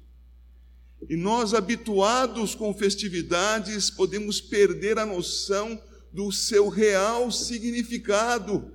E 1.09 1.15
nós, 1.15 1.53
habituados 1.53 2.55
com 2.55 2.73
festividades, 2.73 3.89
podemos 3.89 4.39
perder 4.39 4.97
a 4.97 5.05
noção 5.05 5.81
do 6.11 6.31
seu 6.31 6.69
real 6.69 7.31
significado. 7.31 8.71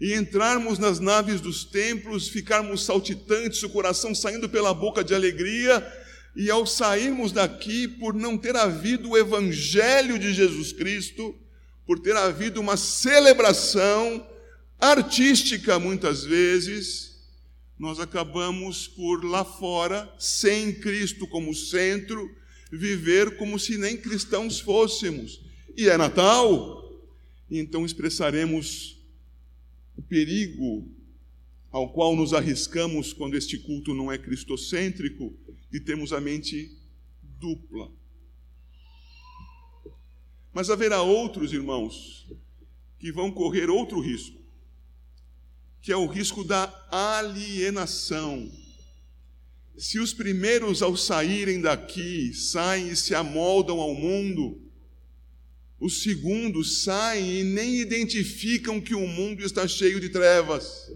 E 0.00 0.14
entrarmos 0.14 0.78
nas 0.78 1.00
naves 1.00 1.40
dos 1.40 1.64
templos, 1.64 2.28
ficarmos 2.28 2.84
saltitantes, 2.84 3.62
o 3.62 3.70
coração 3.70 4.14
saindo 4.14 4.48
pela 4.48 4.74
boca 4.74 5.02
de 5.02 5.14
alegria, 5.14 5.82
e 6.36 6.50
ao 6.50 6.66
sairmos 6.66 7.32
daqui, 7.32 7.86
por 7.86 8.12
não 8.12 8.36
ter 8.36 8.56
havido 8.56 9.10
o 9.10 9.16
Evangelho 9.16 10.18
de 10.18 10.34
Jesus 10.34 10.72
Cristo, 10.72 11.34
por 11.86 11.98
ter 11.98 12.16
havido 12.16 12.60
uma 12.60 12.76
celebração 12.76 14.26
artística 14.80 15.78
muitas 15.78 16.24
vezes, 16.24 17.13
nós 17.84 18.00
acabamos 18.00 18.88
por 18.88 19.22
lá 19.22 19.44
fora, 19.44 20.10
sem 20.18 20.72
Cristo 20.72 21.26
como 21.26 21.54
centro, 21.54 22.34
viver 22.72 23.36
como 23.36 23.58
se 23.58 23.76
nem 23.76 23.94
cristãos 23.94 24.58
fôssemos. 24.58 25.42
E 25.76 25.90
é 25.90 25.98
Natal, 25.98 26.82
então 27.50 27.84
expressaremos 27.84 28.98
o 29.98 30.00
perigo 30.00 30.88
ao 31.70 31.92
qual 31.92 32.16
nos 32.16 32.32
arriscamos 32.32 33.12
quando 33.12 33.36
este 33.36 33.58
culto 33.58 33.92
não 33.92 34.10
é 34.10 34.16
cristocêntrico 34.16 35.36
e 35.70 35.78
temos 35.78 36.10
a 36.10 36.22
mente 36.22 36.74
dupla. 37.38 37.92
Mas 40.54 40.70
haverá 40.70 41.02
outros 41.02 41.52
irmãos 41.52 42.26
que 42.98 43.12
vão 43.12 43.30
correr 43.30 43.68
outro 43.68 44.00
risco, 44.00 44.40
que 45.84 45.92
é 45.92 45.96
o 45.96 46.06
risco 46.06 46.42
da 46.42 46.72
alienação. 46.90 48.50
Se 49.76 49.98
os 49.98 50.14
primeiros, 50.14 50.80
ao 50.80 50.96
saírem 50.96 51.60
daqui, 51.60 52.32
saem 52.32 52.88
e 52.88 52.96
se 52.96 53.14
amoldam 53.14 53.78
ao 53.78 53.94
mundo, 53.94 54.62
os 55.78 56.02
segundos 56.02 56.84
saem 56.84 57.40
e 57.40 57.44
nem 57.44 57.76
identificam 57.76 58.80
que 58.80 58.94
o 58.94 59.06
mundo 59.06 59.44
está 59.44 59.68
cheio 59.68 60.00
de 60.00 60.08
trevas, 60.08 60.90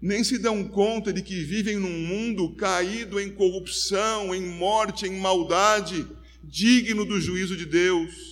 nem 0.00 0.24
se 0.24 0.38
dão 0.38 0.66
conta 0.66 1.12
de 1.12 1.20
que 1.20 1.44
vivem 1.44 1.76
num 1.76 2.06
mundo 2.06 2.54
caído 2.54 3.20
em 3.20 3.30
corrupção, 3.30 4.34
em 4.34 4.40
morte, 4.40 5.04
em 5.04 5.20
maldade 5.20 6.08
digno 6.42 7.04
do 7.04 7.20
juízo 7.20 7.54
de 7.54 7.66
Deus. 7.66 8.31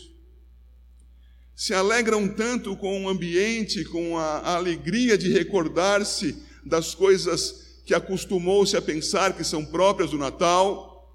Se 1.60 1.74
alegram 1.74 2.26
tanto 2.26 2.74
com 2.74 3.04
o 3.04 3.08
ambiente, 3.10 3.84
com 3.84 4.16
a, 4.16 4.54
alegria 4.56 5.18
de 5.18 5.30
recordar-se 5.30 6.42
das 6.64 6.94
coisas 6.94 7.82
que 7.84 7.92
acostumou-se 7.92 8.74
a 8.78 8.80
pensar 8.80 9.36
que 9.36 9.44
são 9.44 9.66
próprias 9.66 10.10
do 10.10 10.16
Natal, 10.16 11.14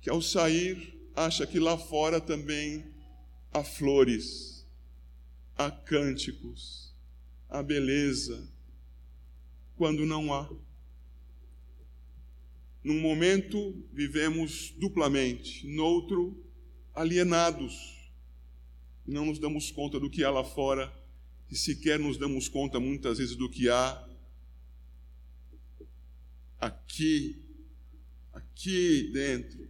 que 0.00 0.10
ao 0.10 0.20
sair 0.20 1.00
acha 1.14 1.46
que 1.46 1.60
lá 1.60 1.78
fora 1.78 2.20
também 2.20 2.84
há 3.52 3.62
flores, 3.62 4.66
há 5.56 5.70
cânticos, 5.70 6.92
há 7.48 7.62
beleza, 7.62 8.52
quando 9.76 10.04
não 10.04 10.34
há. 10.34 10.50
Num 12.82 13.00
momento 13.00 13.80
vivemos 13.92 14.74
duplamente, 14.76 15.68
noutro 15.68 16.49
alienados. 16.94 17.98
Não 19.06 19.26
nos 19.26 19.38
damos 19.38 19.70
conta 19.70 19.98
do 19.98 20.10
que 20.10 20.22
há 20.24 20.30
lá 20.30 20.44
fora 20.44 20.92
e 21.50 21.56
sequer 21.56 21.98
nos 21.98 22.16
damos 22.16 22.48
conta 22.48 22.78
muitas 22.78 23.18
vezes 23.18 23.34
do 23.34 23.48
que 23.48 23.68
há 23.68 24.08
aqui, 26.60 27.42
aqui 28.32 29.10
dentro. 29.12 29.68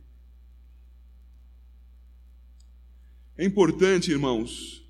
É 3.39 3.45
importante, 3.45 4.11
irmãos, 4.11 4.85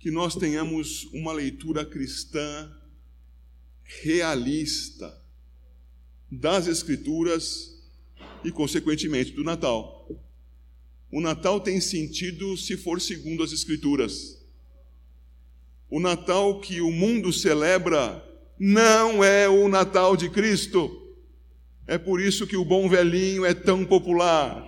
que 0.00 0.10
nós 0.10 0.34
tenhamos 0.34 1.04
uma 1.12 1.32
leitura 1.32 1.84
cristã 1.84 2.76
realista 3.84 5.16
das 6.30 6.66
Escrituras 6.66 7.80
e, 8.42 8.50
consequentemente, 8.50 9.30
do 9.30 9.44
Natal. 9.44 10.08
O 11.14 11.20
Natal 11.20 11.60
tem 11.60 11.80
sentido 11.80 12.56
se 12.56 12.76
for 12.76 13.00
segundo 13.00 13.44
as 13.44 13.52
Escrituras. 13.52 14.44
O 15.88 16.00
Natal 16.00 16.60
que 16.60 16.80
o 16.80 16.90
mundo 16.90 17.32
celebra 17.32 18.20
não 18.58 19.22
é 19.22 19.48
o 19.48 19.68
Natal 19.68 20.16
de 20.16 20.28
Cristo. 20.28 20.90
É 21.86 21.96
por 21.96 22.20
isso 22.20 22.48
que 22.48 22.56
o 22.56 22.64
bom 22.64 22.88
velhinho 22.88 23.44
é 23.44 23.54
tão 23.54 23.84
popular. 23.84 24.66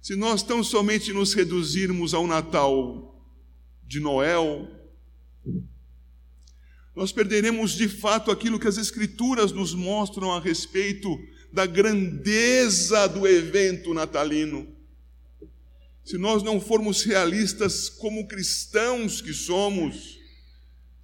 Se 0.00 0.14
nós 0.14 0.44
tão 0.44 0.62
somente 0.62 1.12
nos 1.12 1.34
reduzirmos 1.34 2.14
ao 2.14 2.24
Natal 2.24 3.20
de 3.82 3.98
Noel, 3.98 4.68
nós 6.94 7.10
perderemos 7.10 7.72
de 7.72 7.88
fato 7.88 8.30
aquilo 8.30 8.60
que 8.60 8.68
as 8.68 8.76
Escrituras 8.76 9.50
nos 9.50 9.74
mostram 9.74 10.30
a 10.30 10.38
respeito 10.38 11.18
da 11.52 11.66
grandeza 11.66 13.06
do 13.06 13.26
evento 13.26 13.94
natalino. 13.94 14.66
Se 16.04 16.16
nós 16.16 16.42
não 16.42 16.60
formos 16.60 17.02
realistas 17.02 17.88
como 17.88 18.26
cristãos 18.26 19.20
que 19.20 19.32
somos, 19.32 20.18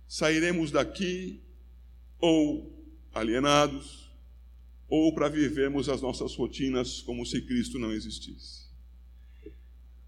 sairemos 0.08 0.70
daqui 0.70 1.40
ou 2.18 2.72
alienados, 3.12 4.10
ou 4.88 5.14
para 5.14 5.28
vivermos 5.28 5.88
as 5.88 6.00
nossas 6.00 6.34
rotinas 6.34 7.00
como 7.02 7.24
se 7.26 7.40
Cristo 7.42 7.78
não 7.78 7.92
existisse. 7.92 8.64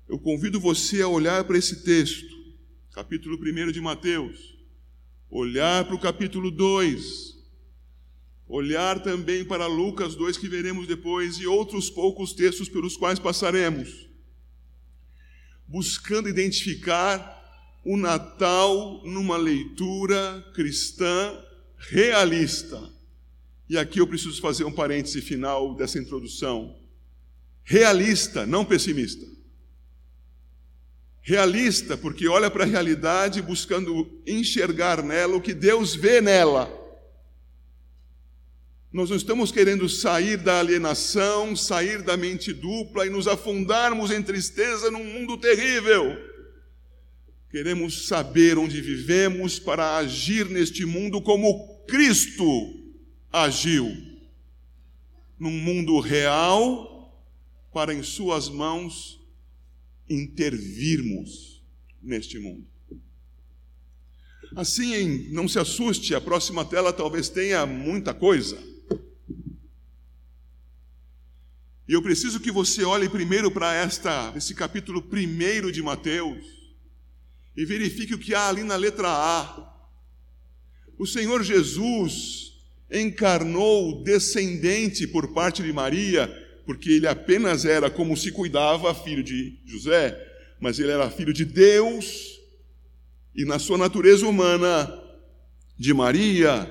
Eu 0.09 0.19
convido 0.19 0.61
você 0.61 1.03
a 1.03 1.09
olhar 1.09 1.45
para 1.45 1.59
esse 1.59 1.83
texto, 1.83 2.35
capítulo 2.93 3.37
1 3.37 3.73
de 3.73 3.81
Mateus 3.81 4.57
olhar 5.31 5.85
para 5.85 5.95
o 5.95 6.01
capítulo 6.01 6.51
2, 6.51 7.36
olhar 8.49 9.03
também 9.03 9.45
para 9.45 9.67
Lucas 9.67 10.15
2, 10.15 10.37
que 10.37 10.49
veremos 10.49 10.87
depois, 10.87 11.37
e 11.39 11.47
outros 11.47 11.91
poucos 11.91 12.33
textos 12.33 12.69
pelos 12.69 12.97
quais 12.97 13.19
passaremos, 13.19 14.09
buscando 15.67 16.29
identificar 16.29 17.35
o 17.85 17.97
Natal 17.97 19.03
numa 19.05 19.37
leitura 19.37 20.45
cristã 20.55 21.37
realista. 21.77 22.93
E 23.69 23.77
aqui 23.77 24.01
eu 24.01 24.07
preciso 24.07 24.41
fazer 24.41 24.65
um 24.65 24.73
parêntese 24.73 25.21
final 25.21 25.75
dessa 25.75 25.99
introdução. 25.99 26.77
Realista, 27.65 28.47
não 28.47 28.65
pessimista 28.65 29.27
realista, 31.27 31.97
porque 31.97 32.29
olha 32.29 32.49
para 32.49 32.63
a 32.63 32.67
realidade 32.69 33.43
buscando 33.43 34.09
enxergar 34.25 35.03
nela 35.03 35.35
o 35.35 35.41
que 35.41 35.53
Deus 35.53 35.93
vê 35.93 36.21
nela. 36.21 36.71
Nós 38.97 39.11
não 39.11 39.17
estamos 39.19 39.53
querendo 39.53 39.91
sair 39.91 40.39
da 40.39 40.59
alienação, 40.59 41.55
sair 41.55 42.01
da 42.01 42.17
mente 42.17 42.51
dupla 42.51 43.07
e 43.07 43.11
nos 43.11 43.29
afundarmos 43.29 44.11
em 44.11 44.23
tristeza 44.23 44.91
num 44.91 45.05
mundo 45.05 45.37
terrível. 45.37 46.17
Queremos 47.51 48.09
saber 48.09 48.57
onde 48.57 48.81
vivemos 48.81 49.59
para 49.59 49.99
agir 49.99 50.49
neste 50.49 50.87
mundo 50.87 51.21
como 51.21 51.85
Cristo 51.87 52.49
agiu. 53.31 53.95
Num 55.39 55.51
mundo 55.51 56.01
real, 56.01 57.23
para 57.75 57.93
em 57.93 58.03
Suas 58.03 58.49
mãos 58.49 59.21
intervirmos 60.09 61.63
neste 62.03 62.39
mundo. 62.39 62.67
Assim, 64.55 65.29
não 65.33 65.47
se 65.47 65.59
assuste, 65.59 66.15
a 66.15 66.21
próxima 66.21 66.65
tela 66.65 66.95
talvez 66.95 67.29
tenha 67.29 67.67
muita 67.67 68.15
coisa. 68.15 68.75
E 71.89 71.93
eu 71.93 72.03
preciso 72.03 72.41
que 72.41 72.51
você 72.51 72.85
olhe 72.85 73.09
primeiro 73.09 73.51
para 73.51 73.73
esta, 73.73 74.33
esse 74.37 74.55
capítulo 74.55 75.01
primeiro 75.01 75.71
de 75.71 75.83
Mateus 75.83 76.45
e 77.57 77.65
verifique 77.65 78.15
o 78.15 78.19
que 78.19 78.35
há 78.35 78.49
ali 78.49 78.63
na 78.65 78.77
letra 78.77 79.09
A. 79.09 79.73
O 80.99 81.07
Senhor 81.07 81.45
Jesus 81.45 82.55
encarnou 82.91 84.03
descendente 84.03 85.07
por 85.07 85.33
parte 85.33 85.63
de 85.63 85.73
Maria 85.73 86.27
porque 86.67 86.91
ele 86.91 87.07
apenas 87.07 87.65
era 87.65 87.89
como 87.89 88.17
se 88.17 88.33
cuidava 88.33 88.93
filho 88.93 89.23
de 89.23 89.57
José, 89.65 90.21
mas 90.59 90.81
ele 90.81 90.91
era 90.91 91.09
filho 91.09 91.33
de 91.33 91.45
Deus 91.45 92.41
e 93.33 93.45
na 93.45 93.61
sua 93.61 93.79
natureza 93.79 94.27
humana 94.27 94.93
de 95.79 95.95
Maria. 95.95 96.69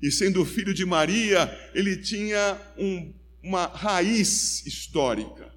E 0.00 0.10
sendo 0.10 0.44
filho 0.46 0.72
de 0.72 0.86
Maria, 0.86 1.70
ele 1.74 1.96
tinha 1.98 2.58
um, 2.78 3.12
uma 3.42 3.66
raiz 3.66 4.64
histórica, 4.66 5.52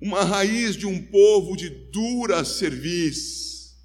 uma 0.00 0.22
raiz 0.22 0.76
de 0.76 0.86
um 0.86 1.02
povo 1.02 1.56
de 1.56 1.68
dura 1.68 2.44
serviço, 2.44 3.76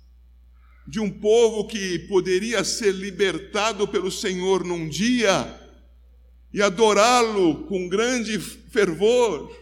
de 0.88 1.00
um 1.00 1.10
povo 1.10 1.68
que 1.68 2.00
poderia 2.08 2.64
ser 2.64 2.94
libertado 2.94 3.88
pelo 3.88 4.12
Senhor 4.12 4.64
num 4.64 4.88
dia 4.88 5.62
e 6.54 6.62
adorá-lo 6.62 7.66
com 7.66 7.90
grande 7.90 8.40
fervor. 8.40 9.54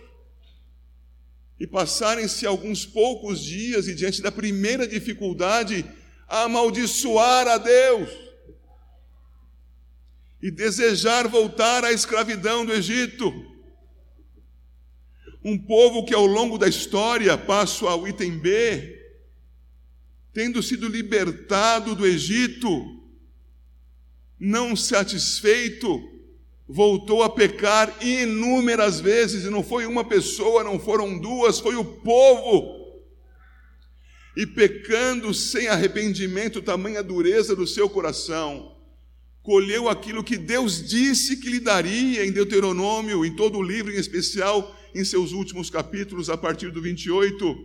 E 1.60 1.65
passarem-se 1.65 2.46
alguns 2.46 2.86
poucos 2.86 3.41
dias 3.41 3.88
e 3.88 3.96
diante 3.96 4.22
da 4.22 4.32
primeira 4.32 4.86
dificuldade, 4.86 5.86
amaldiçoar 6.28 7.48
a 7.48 7.58
Deus 7.58 8.22
e 10.43 10.51
desejar 10.51 11.25
voltar 11.25 11.86
à 11.86 11.93
escravidão 11.93 12.65
do 12.65 12.73
Egito. 12.73 13.34
Um 15.41 15.58
povo 15.58 16.03
que 16.03 16.13
ao 16.13 16.25
longo 16.25 16.58
da 16.58 16.67
história, 16.67 17.38
passo 17.38 17.88
ao 17.88 18.06
item 18.06 18.38
B, 18.39 19.01
tendo 20.34 20.62
sido 20.62 20.89
libertado 20.89 21.95
do 21.95 22.06
Egito, 22.06 22.67
não 24.38 24.75
satisfeito, 24.75 26.12
voltou 26.67 27.23
a 27.23 27.29
pecar 27.29 27.95
inúmeras 28.06 28.99
vezes, 28.99 29.45
e 29.45 29.49
não 29.49 29.63
foi 29.63 29.86
uma 29.86 30.03
pessoa, 30.03 30.62
não 30.62 30.77
foram 30.77 31.17
duas, 31.17 31.62
foi 31.62 31.77
o 31.77 31.86
povo. 31.86 33.01
E 34.36 34.45
pecando 34.45 35.34
sem 35.34 35.69
arrependimento, 35.69 36.62
tamanha 36.62 37.01
dureza 37.01 37.56
do 37.56 37.65
seu 37.65 37.89
coração, 37.89 38.72
colheu 39.43 39.89
aquilo 39.89 40.23
que 40.23 40.38
Deus 40.38 40.88
disse 40.88 41.36
que 41.38 41.49
lhe 41.49 41.60
daria 41.60 42.25
em 42.25 42.32
Deuteronômio, 42.32 43.25
em 43.25 43.36
todo 43.36 43.58
o 43.58 43.63
livro, 43.63 43.91
em 43.91 43.97
especial 43.97 44.73
em 44.95 45.03
seus 45.03 45.34
últimos 45.34 45.69
capítulos, 45.69 46.29
a 46.29 46.38
partir 46.38 46.71
do 46.71 46.82
28, 46.82 47.56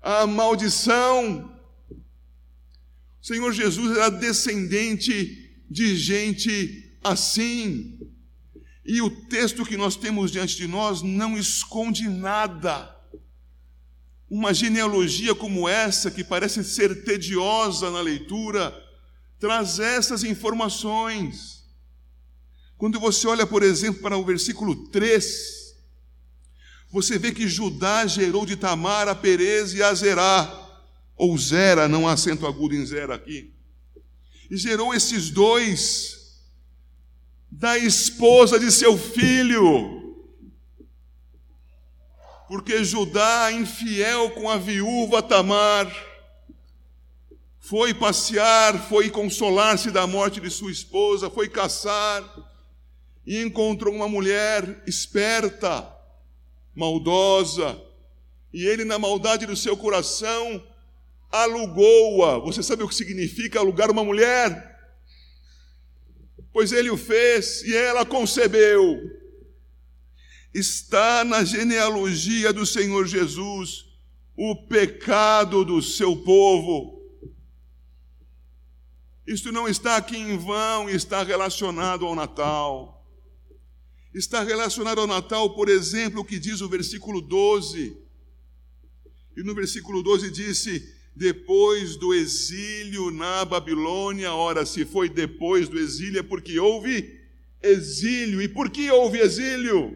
a 0.00 0.26
maldição. 0.26 1.52
O 3.20 3.26
Senhor 3.26 3.52
Jesus 3.52 3.96
era 3.96 4.10
descendente 4.10 5.64
de 5.68 5.96
gente 5.96 6.96
assim. 7.02 7.98
E 8.86 9.02
o 9.02 9.10
texto 9.26 9.66
que 9.66 9.76
nós 9.76 9.96
temos 9.96 10.30
diante 10.30 10.56
de 10.56 10.68
nós 10.68 11.02
não 11.02 11.36
esconde 11.36 12.08
nada. 12.08 12.94
Uma 14.30 14.54
genealogia 14.54 15.34
como 15.34 15.68
essa, 15.68 16.12
que 16.12 16.22
parece 16.22 16.62
ser 16.62 17.02
tediosa 17.02 17.90
na 17.90 18.00
leitura, 18.00 18.72
traz 19.38 19.78
essas 19.78 20.24
informações. 20.24 21.64
Quando 22.76 23.00
você 23.00 23.26
olha, 23.26 23.46
por 23.46 23.62
exemplo, 23.62 24.02
para 24.02 24.16
o 24.16 24.24
versículo 24.24 24.88
3, 24.88 25.74
você 26.90 27.18
vê 27.18 27.32
que 27.32 27.48
Judá 27.48 28.06
gerou 28.06 28.46
de 28.46 28.56
Tamar 28.56 29.08
a 29.08 29.14
Perez 29.14 29.74
e 29.74 29.82
a 29.82 29.92
Zerá, 29.92 30.66
ou 31.16 31.36
Zera, 31.36 31.88
não 31.88 32.06
há 32.06 32.12
acento 32.12 32.46
agudo 32.46 32.74
em 32.74 32.86
Zera 32.86 33.14
aqui. 33.14 33.52
E 34.50 34.56
gerou 34.56 34.94
esses 34.94 35.30
dois 35.30 36.18
da 37.50 37.76
esposa 37.76 38.58
de 38.58 38.70
seu 38.70 38.96
filho. 38.96 40.16
Porque 42.46 42.82
Judá, 42.82 43.52
infiel 43.52 44.30
com 44.30 44.48
a 44.48 44.56
viúva 44.56 45.22
Tamar, 45.22 45.86
foi 47.68 47.92
passear, 47.92 48.88
foi 48.88 49.10
consolar-se 49.10 49.90
da 49.90 50.06
morte 50.06 50.40
de 50.40 50.50
sua 50.50 50.70
esposa, 50.70 51.28
foi 51.28 51.48
caçar 51.48 52.24
e 53.26 53.42
encontrou 53.42 53.94
uma 53.94 54.08
mulher 54.08 54.82
esperta, 54.86 55.86
maldosa, 56.74 57.80
e 58.52 58.64
ele, 58.66 58.84
na 58.84 58.98
maldade 58.98 59.44
do 59.46 59.54
seu 59.54 59.76
coração, 59.76 60.64
alugou-a. 61.30 62.38
Você 62.38 62.62
sabe 62.62 62.82
o 62.82 62.88
que 62.88 62.94
significa 62.94 63.58
alugar 63.58 63.90
uma 63.90 64.02
mulher? 64.02 64.68
pois 66.58 66.72
ele 66.72 66.90
o 66.90 66.96
fez 66.96 67.62
e 67.62 67.76
ela 67.76 68.04
concebeu. 68.04 69.00
Está 70.52 71.24
na 71.24 71.44
genealogia 71.44 72.52
do 72.52 72.66
Senhor 72.66 73.06
Jesus 73.06 73.84
o 74.36 74.66
pecado 74.66 75.64
do 75.64 75.80
seu 75.80 76.16
povo. 76.16 76.97
Isto 79.28 79.52
não 79.52 79.68
está 79.68 79.98
aqui 79.98 80.16
em 80.16 80.38
vão, 80.38 80.88
está 80.88 81.22
relacionado 81.22 82.06
ao 82.06 82.14
Natal. 82.14 83.06
Está 84.14 84.42
relacionado 84.42 85.02
ao 85.02 85.06
Natal, 85.06 85.54
por 85.54 85.68
exemplo, 85.68 86.22
o 86.22 86.24
que 86.24 86.38
diz 86.38 86.62
o 86.62 86.68
versículo 86.68 87.20
12. 87.20 87.94
E 89.36 89.42
no 89.42 89.54
versículo 89.54 90.02
12 90.02 90.30
disse: 90.30 90.94
depois 91.14 91.94
do 91.96 92.14
exílio 92.14 93.10
na 93.10 93.44
Babilônia. 93.44 94.32
Ora, 94.32 94.64
se 94.64 94.86
foi 94.86 95.10
depois 95.10 95.68
do 95.68 95.78
exílio, 95.78 96.20
é 96.20 96.22
porque 96.22 96.58
houve 96.58 97.20
exílio. 97.62 98.40
E 98.40 98.48
por 98.48 98.70
que 98.70 98.90
houve 98.90 99.18
exílio? 99.18 99.90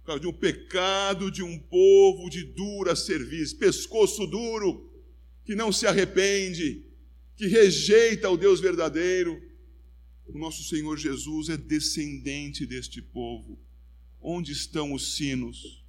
Por 0.00 0.06
causa 0.08 0.20
de 0.20 0.26
um 0.26 0.34
pecado 0.34 1.30
de 1.30 1.42
um 1.42 1.58
povo 1.58 2.28
de 2.28 2.44
dura 2.44 2.94
serviço, 2.94 3.56
pescoço 3.56 4.26
duro, 4.26 4.92
que 5.46 5.54
não 5.54 5.72
se 5.72 5.86
arrepende, 5.86 6.85
que 7.36 7.46
rejeita 7.46 8.30
o 8.30 8.36
Deus 8.36 8.60
verdadeiro. 8.60 9.40
O 10.26 10.38
nosso 10.38 10.64
Senhor 10.64 10.96
Jesus 10.96 11.48
é 11.48 11.56
descendente 11.56 12.66
deste 12.66 13.00
povo. 13.00 13.58
Onde 14.20 14.52
estão 14.52 14.92
os 14.92 15.14
sinos? 15.14 15.84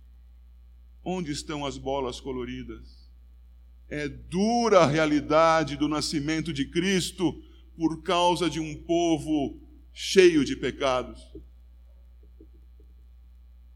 Onde 1.03 1.31
estão 1.31 1.65
as 1.65 1.77
bolas 1.77 2.19
coloridas? 2.19 3.07
é 3.89 4.07
dura 4.07 4.79
a 4.79 4.85
realidade 4.85 5.77
do 5.77 5.87
nascimento 5.87 6.51
de 6.51 6.65
Cristo 6.65 7.41
por 7.75 8.01
causa 8.03 8.49
de 8.49 8.59
um 8.59 8.75
povo 8.83 9.59
cheio 9.93 10.43
de 10.43 10.55
pecados. 10.55 11.21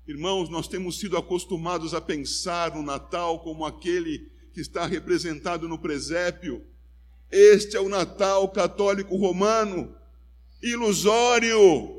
Irmãos, 0.07 0.49
nós 0.49 0.67
temos 0.67 0.99
sido 0.99 1.15
acostumados 1.15 1.93
a 1.93 2.01
pensar 2.01 2.75
no 2.75 2.84
Natal 2.84 3.39
como 3.39 3.65
aquele 3.65 4.29
que 4.53 4.60
está 4.60 4.86
representado 4.86 5.69
no 5.69 5.79
presépio. 5.79 6.65
Este 7.31 7.77
é 7.77 7.79
o 7.79 7.87
Natal 7.87 8.49
católico 8.49 9.15
romano, 9.15 9.95
ilusório, 10.61 11.97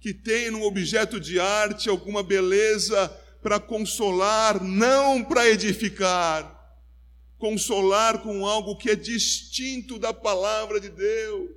que 0.00 0.14
tem 0.14 0.50
no 0.50 0.62
objeto 0.62 1.18
de 1.18 1.40
arte 1.40 1.88
alguma 1.88 2.22
beleza 2.22 3.08
para 3.42 3.58
consolar, 3.58 4.62
não 4.62 5.24
para 5.24 5.48
edificar. 5.48 6.56
Consolar 7.36 8.22
com 8.22 8.46
algo 8.46 8.76
que 8.76 8.90
é 8.90 8.94
distinto 8.94 9.98
da 9.98 10.14
palavra 10.14 10.80
de 10.80 10.88
Deus. 10.88 11.50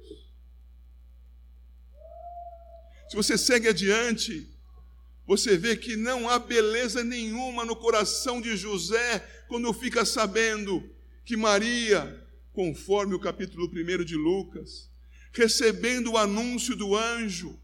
Se 3.10 3.16
você 3.16 3.38
segue 3.38 3.68
adiante, 3.68 4.48
você 5.28 5.56
vê 5.58 5.76
que 5.76 5.96
não 5.96 6.28
há 6.30 6.40
beleza 6.40 7.04
nenhuma 7.04 7.64
no 7.64 7.76
coração 7.76 8.42
de 8.42 8.56
José 8.56 9.20
quando 9.48 9.72
fica 9.74 10.04
sabendo 10.06 10.90
que 11.24 11.38
Maria, 11.38 12.26
conforme 12.52 13.14
o 13.16 13.20
capítulo 13.20 13.68
1 13.68 14.04
de 14.04 14.16
Lucas, 14.16 14.90
recebendo 15.32 16.12
o 16.12 16.18
anúncio 16.18 16.76
do 16.76 16.96
anjo, 16.96 17.60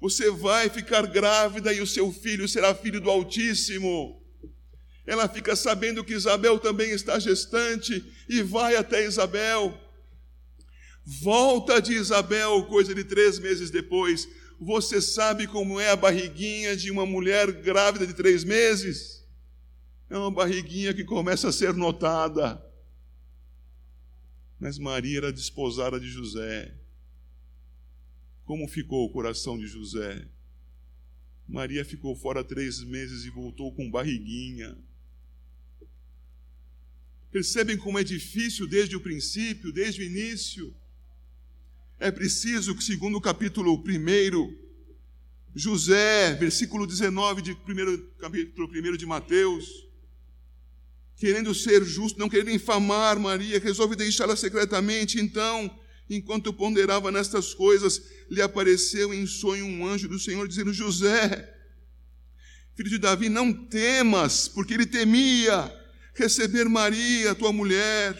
você 0.00 0.30
vai 0.30 0.68
ficar 0.68 1.06
grávida 1.06 1.72
e 1.72 1.80
o 1.80 1.86
seu 1.86 2.12
filho 2.12 2.48
será 2.48 2.74
filho 2.74 3.00
do 3.00 3.10
Altíssimo. 3.10 4.22
Ela 5.06 5.28
fica 5.28 5.54
sabendo 5.56 6.04
que 6.04 6.12
Isabel 6.12 6.58
também 6.58 6.90
está 6.90 7.18
gestante 7.18 8.04
e 8.28 8.42
vai 8.42 8.76
até 8.76 9.04
Isabel. 9.04 9.80
Volta 11.04 11.80
de 11.80 11.94
Isabel, 11.94 12.64
coisa 12.66 12.94
de 12.94 13.04
três 13.04 13.38
meses 13.38 13.70
depois. 13.70 14.28
Você 14.60 15.00
sabe 15.00 15.46
como 15.46 15.78
é 15.78 15.90
a 15.90 15.96
barriguinha 15.96 16.76
de 16.76 16.90
uma 16.90 17.06
mulher 17.06 17.52
grávida 17.52 18.06
de 18.06 18.14
três 18.14 18.42
meses? 18.42 19.24
É 20.10 20.16
uma 20.18 20.30
barriguinha 20.30 20.92
que 20.92 21.04
começa 21.04 21.48
a 21.48 21.52
ser 21.52 21.74
notada. 21.74 22.65
Mas 24.58 24.78
Maria 24.78 25.18
era 25.18 25.32
desposada 25.32 26.00
de 26.00 26.08
José. 26.08 26.74
Como 28.44 28.66
ficou 28.68 29.04
o 29.04 29.10
coração 29.10 29.58
de 29.58 29.66
José? 29.66 30.26
Maria 31.46 31.84
ficou 31.84 32.16
fora 32.16 32.42
três 32.42 32.82
meses 32.82 33.24
e 33.24 33.30
voltou 33.30 33.72
com 33.72 33.90
barriguinha. 33.90 34.76
Percebem 37.30 37.76
como 37.76 37.98
é 37.98 38.04
difícil 38.04 38.66
desde 38.66 38.96
o 38.96 39.00
princípio, 39.00 39.72
desde 39.72 40.00
o 40.00 40.04
início? 40.04 40.74
É 41.98 42.10
preciso 42.10 42.74
que, 42.74 42.82
segundo 42.82 43.16
o 43.16 43.20
capítulo 43.20 43.74
1, 43.76 44.56
José, 45.54 46.34
versículo 46.34 46.86
19 46.86 47.42
de 47.42 47.54
primeiro, 47.54 48.10
capítulo 48.18 48.68
1 48.68 48.96
de 48.96 49.06
Mateus, 49.06 49.86
querendo 51.16 51.54
ser 51.54 51.84
justo, 51.84 52.18
não 52.18 52.28
querendo 52.28 52.50
infamar 52.50 53.18
Maria, 53.18 53.58
resolve 53.58 53.96
deixá-la 53.96 54.36
secretamente, 54.36 55.20
então 55.20 55.70
Enquanto 56.08 56.52
ponderava 56.52 57.10
nestas 57.10 57.52
coisas, 57.52 58.00
lhe 58.30 58.40
apareceu 58.40 59.12
em 59.12 59.26
sonho 59.26 59.66
um 59.66 59.86
anjo 59.86 60.08
do 60.08 60.18
Senhor, 60.18 60.46
dizendo: 60.46 60.72
José, 60.72 61.52
filho 62.76 62.90
de 62.90 62.98
Davi, 62.98 63.28
não 63.28 63.52
temas, 63.52 64.46
porque 64.46 64.74
ele 64.74 64.86
temia 64.86 65.72
receber 66.14 66.66
Maria, 66.66 67.34
tua 67.34 67.52
mulher, 67.52 68.16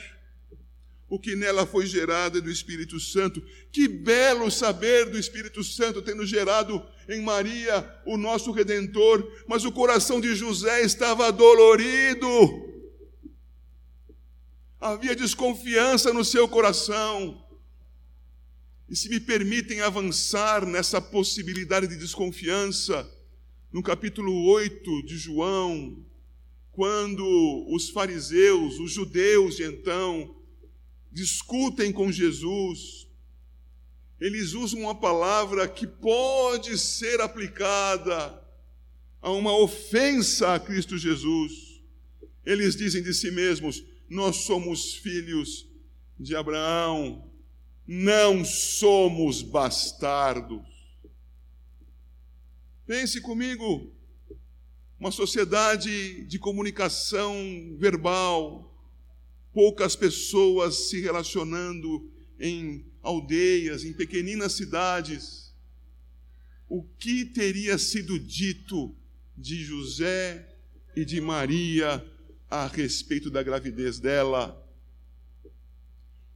o 1.08 1.18
que 1.18 1.36
nela 1.36 1.64
foi 1.64 1.86
gerado 1.86 2.38
é 2.38 2.40
do 2.40 2.50
Espírito 2.50 2.98
Santo. 2.98 3.40
Que 3.70 3.86
belo 3.86 4.50
saber 4.50 5.08
do 5.08 5.16
Espírito 5.16 5.62
Santo 5.62 6.02
tendo 6.02 6.26
gerado 6.26 6.84
em 7.08 7.22
Maria 7.22 7.88
o 8.04 8.16
nosso 8.16 8.50
redentor, 8.50 9.24
mas 9.46 9.64
o 9.64 9.70
coração 9.70 10.20
de 10.20 10.34
José 10.34 10.82
estava 10.82 11.30
dolorido. 11.30 12.75
Havia 14.80 15.16
desconfiança 15.16 16.12
no 16.12 16.24
seu 16.24 16.46
coração. 16.48 17.42
E 18.88 18.94
se 18.94 19.08
me 19.08 19.18
permitem 19.18 19.80
avançar 19.80 20.66
nessa 20.66 21.00
possibilidade 21.00 21.86
de 21.86 21.96
desconfiança, 21.96 23.10
no 23.72 23.82
capítulo 23.82 24.44
8 24.44 25.02
de 25.02 25.16
João, 25.16 26.04
quando 26.72 27.66
os 27.68 27.88
fariseus, 27.88 28.78
os 28.78 28.92
judeus 28.92 29.56
de 29.56 29.64
então, 29.64 30.36
discutem 31.10 31.90
com 31.90 32.12
Jesus, 32.12 33.08
eles 34.20 34.52
usam 34.52 34.80
uma 34.80 34.94
palavra 34.94 35.66
que 35.66 35.86
pode 35.86 36.78
ser 36.78 37.20
aplicada 37.20 38.42
a 39.20 39.30
uma 39.30 39.56
ofensa 39.56 40.54
a 40.54 40.60
Cristo 40.60 40.96
Jesus. 40.96 41.82
Eles 42.44 42.76
dizem 42.76 43.02
de 43.02 43.12
si 43.12 43.30
mesmos: 43.30 43.82
Nós 44.08 44.36
somos 44.36 44.94
filhos 44.94 45.66
de 46.18 46.36
Abraão, 46.36 47.28
não 47.86 48.44
somos 48.44 49.42
bastardos. 49.42 50.64
Pense 52.86 53.20
comigo, 53.20 53.92
uma 54.98 55.10
sociedade 55.10 56.24
de 56.24 56.38
comunicação 56.38 57.34
verbal, 57.78 58.72
poucas 59.52 59.96
pessoas 59.96 60.88
se 60.88 61.00
relacionando 61.00 62.10
em 62.38 62.86
aldeias, 63.02 63.84
em 63.84 63.92
pequeninas 63.92 64.52
cidades. 64.52 65.52
O 66.68 66.82
que 66.82 67.24
teria 67.24 67.76
sido 67.76 68.18
dito 68.18 68.94
de 69.36 69.62
José 69.64 70.56
e 70.94 71.04
de 71.04 71.20
Maria 71.20 72.04
a 72.50 72.66
respeito 72.66 73.30
da 73.30 73.42
gravidez 73.42 73.98
dela? 73.98 74.62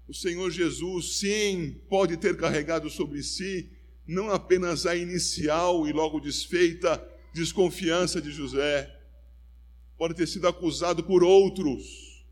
O 0.09 0.15
Senhor 0.15 0.51
Jesus, 0.51 1.19
sim, 1.19 1.81
pode 1.89 2.17
ter 2.17 2.37
carregado 2.37 2.91
sobre 2.91 3.23
si 3.23 3.71
não 4.11 4.29
apenas 4.29 4.87
a 4.87 4.97
inicial 4.97 5.87
e 5.87 5.93
logo 5.93 6.19
desfeita 6.19 7.01
desconfiança 7.33 8.21
de 8.21 8.33
José, 8.33 8.93
pode 9.97 10.15
ter 10.15 10.27
sido 10.27 10.49
acusado 10.49 11.05
por 11.05 11.23
outros. 11.23 12.25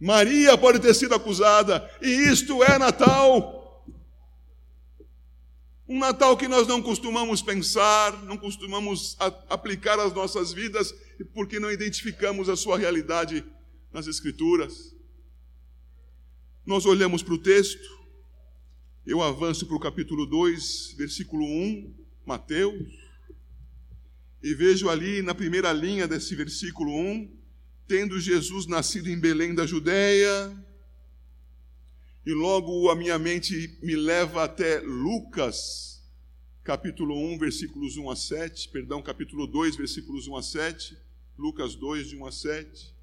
Maria 0.00 0.56
pode 0.56 0.80
ter 0.80 0.94
sido 0.94 1.14
acusada, 1.14 1.88
e 2.00 2.08
isto 2.08 2.64
é 2.64 2.78
Natal. 2.78 3.63
Um 5.86 5.98
Natal 5.98 6.34
que 6.36 6.48
nós 6.48 6.66
não 6.66 6.80
costumamos 6.80 7.42
pensar, 7.42 8.24
não 8.24 8.38
costumamos 8.38 9.16
aplicar 9.50 9.98
às 9.98 10.14
nossas 10.14 10.52
vidas, 10.52 10.94
porque 11.34 11.60
não 11.60 11.70
identificamos 11.70 12.48
a 12.48 12.56
sua 12.56 12.78
realidade 12.78 13.44
nas 13.92 14.06
Escrituras. 14.06 14.94
Nós 16.64 16.86
olhamos 16.86 17.22
para 17.22 17.34
o 17.34 17.38
texto, 17.38 17.86
eu 19.06 19.20
avanço 19.22 19.66
para 19.66 19.76
o 19.76 19.80
capítulo 19.80 20.24
2, 20.24 20.94
versículo 20.96 21.44
1, 21.44 21.94
Mateus, 22.24 22.90
e 24.42 24.54
vejo 24.54 24.88
ali 24.88 25.20
na 25.20 25.34
primeira 25.34 25.70
linha 25.70 26.08
desse 26.08 26.34
versículo 26.34 26.90
1, 26.98 27.30
tendo 27.86 28.18
Jesus 28.18 28.66
nascido 28.66 29.10
em 29.10 29.18
Belém 29.18 29.54
da 29.54 29.66
Judéia, 29.66 30.56
e 32.24 32.32
logo 32.32 32.90
a 32.90 32.96
minha 32.96 33.18
mente 33.18 33.78
me 33.82 33.94
leva 33.94 34.44
até 34.44 34.80
Lucas, 34.80 36.02
capítulo 36.62 37.14
1, 37.16 37.38
versículos 37.38 37.96
1 37.96 38.10
a 38.10 38.16
7, 38.16 38.68
perdão, 38.70 39.02
capítulo 39.02 39.46
2, 39.46 39.76
versículos 39.76 40.26
1 40.26 40.36
a 40.36 40.42
7, 40.42 40.98
Lucas 41.38 41.74
2, 41.74 42.08
de 42.08 42.16
1 42.16 42.26
a 42.26 42.32
7 42.32 42.94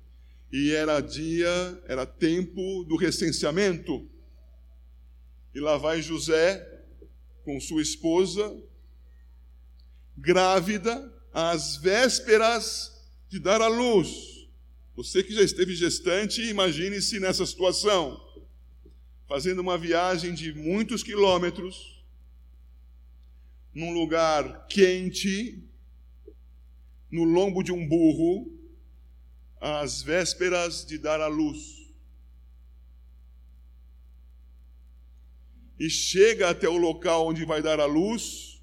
e 0.52 0.72
era 0.72 1.00
dia, 1.00 1.82
era 1.88 2.06
tempo 2.06 2.84
do 2.84 2.98
recenseamento. 2.98 4.06
E 5.56 5.60
lá 5.60 5.78
vai 5.78 6.02
José 6.02 6.68
com 7.46 7.60
sua 7.60 7.82
esposa, 7.82 8.56
grávida, 10.18 11.12
às 11.34 11.78
vésperas 11.78 12.92
de 13.30 13.40
dar 13.40 13.62
à 13.62 13.68
luz. 13.68 14.50
Você 14.96 15.24
que 15.24 15.34
já 15.34 15.42
esteve 15.42 15.74
gestante, 15.74 16.42
imagine-se 16.42 17.20
nessa 17.20 17.46
situação, 17.46 18.22
fazendo 19.32 19.60
uma 19.60 19.78
viagem 19.78 20.34
de 20.34 20.52
muitos 20.52 21.04
quilômetros, 21.04 22.04
num 23.74 23.94
lugar 23.94 24.68
quente, 24.68 25.64
no 27.10 27.24
lombo 27.24 27.64
de 27.64 27.72
um 27.72 27.88
burro, 27.88 28.52
às 29.62 30.02
vésperas 30.02 30.86
de 30.86 30.98
dar 30.98 31.22
à 31.22 31.28
luz. 31.28 31.94
E 35.80 35.90
chega 35.90 36.50
até 36.50 36.68
o 36.68 36.76
local 36.76 37.30
onde 37.30 37.46
vai 37.46 37.62
dar 37.62 37.80
à 37.80 37.86
luz, 37.86 38.62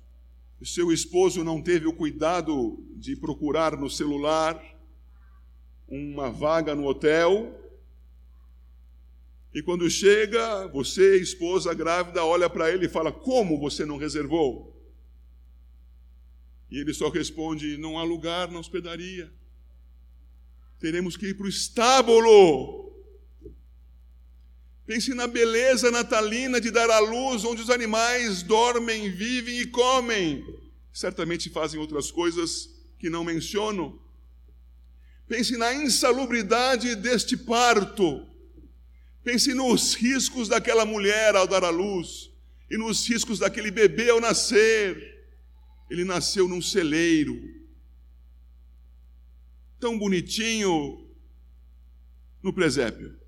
seu 0.63 0.93
esposo 0.93 1.43
não 1.43 1.63
teve 1.63 1.87
o 1.87 1.95
cuidado 1.95 2.79
de 2.95 3.17
procurar 3.17 3.75
no 3.75 3.89
celular 3.89 4.63
uma 5.89 6.31
vaga 6.31 6.75
no 6.75 6.85
hotel. 6.85 7.58
E 9.55 9.63
quando 9.63 9.89
chega, 9.89 10.67
você, 10.69 11.17
esposa 11.21 11.73
grávida, 11.75 12.25
olha 12.25 12.49
para 12.51 12.71
ele 12.71 12.87
e 12.87 12.89
fala: 12.89 13.11
Como 13.11 13.59
você 13.59 13.85
não 13.85 13.97
reservou? 13.97 14.77
E 16.71 16.79
ele 16.79 16.93
só 16.93 17.09
responde: 17.09 17.77
Não 17.79 17.99
há 17.99 18.03
lugar 18.03 18.51
na 18.51 18.59
hospedaria 18.59 19.33
teremos 20.79 21.17
que 21.17 21.27
ir 21.27 21.35
para 21.35 21.47
o 21.47 21.49
estábulo. 21.49 22.93
Pense 24.87 25.13
na 25.13 25.27
beleza 25.27 25.91
natalina 25.91 26.61
de 26.61 26.71
dar 26.71 26.89
à 26.89 26.99
luz, 26.99 27.45
onde 27.45 27.61
os 27.61 27.69
animais 27.69 28.43
dormem, 28.43 29.11
vivem 29.11 29.61
e 29.61 29.67
comem. 29.67 30.45
Certamente 30.93 31.51
fazem 31.51 31.79
outras 31.79 32.11
coisas 32.11 32.71
que 32.99 33.11
não 33.11 33.23
menciono. 33.23 34.01
Pense 35.27 35.57
na 35.59 35.75
insalubridade 35.75 36.95
deste 36.95 37.37
parto. 37.37 38.27
Pense 39.29 39.53
nos 39.53 39.93
riscos 39.93 40.49
daquela 40.49 40.87
mulher 40.87 41.37
ao 41.37 41.47
dar 41.47 41.63
à 41.63 41.69
luz 41.69 42.33
e 42.71 42.79
nos 42.79 43.07
riscos 43.07 43.39
daquele 43.39 43.71
bebê 43.71 44.09
ao 44.09 44.23
nascer. 44.23 45.23
Ele 45.91 46.03
nasceu 46.03 46.49
num 46.49 46.63
celeiro, 46.63 47.37
tão 49.79 49.99
bonitinho 49.99 51.07
no 52.43 52.55
presépio. 52.55 53.21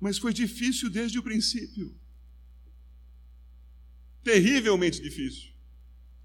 Mas 0.00 0.18
foi 0.18 0.32
difícil 0.32 0.90
desde 0.90 1.20
o 1.20 1.22
princípio. 1.22 1.94
Terrivelmente 4.24 5.00
difícil. 5.00 5.52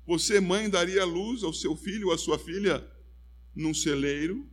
Você, 0.07 0.39
mãe, 0.39 0.67
daria 0.67 1.05
luz 1.05 1.43
ao 1.43 1.53
seu 1.53 1.75
filho 1.75 2.07
ou 2.07 2.13
à 2.13 2.17
sua 2.17 2.39
filha 2.39 2.83
num 3.55 3.75
celeiro. 3.75 4.49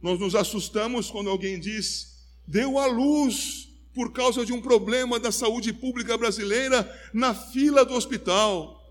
Nós 0.00 0.18
nos 0.20 0.34
assustamos 0.34 1.10
quando 1.10 1.30
alguém 1.30 1.58
diz, 1.58 2.26
deu 2.46 2.78
à 2.78 2.86
luz 2.86 3.68
por 3.94 4.12
causa 4.12 4.44
de 4.44 4.52
um 4.52 4.60
problema 4.60 5.18
da 5.18 5.32
saúde 5.32 5.72
pública 5.72 6.18
brasileira 6.18 6.84
na 7.14 7.34
fila 7.34 7.84
do 7.84 7.94
hospital. 7.94 8.86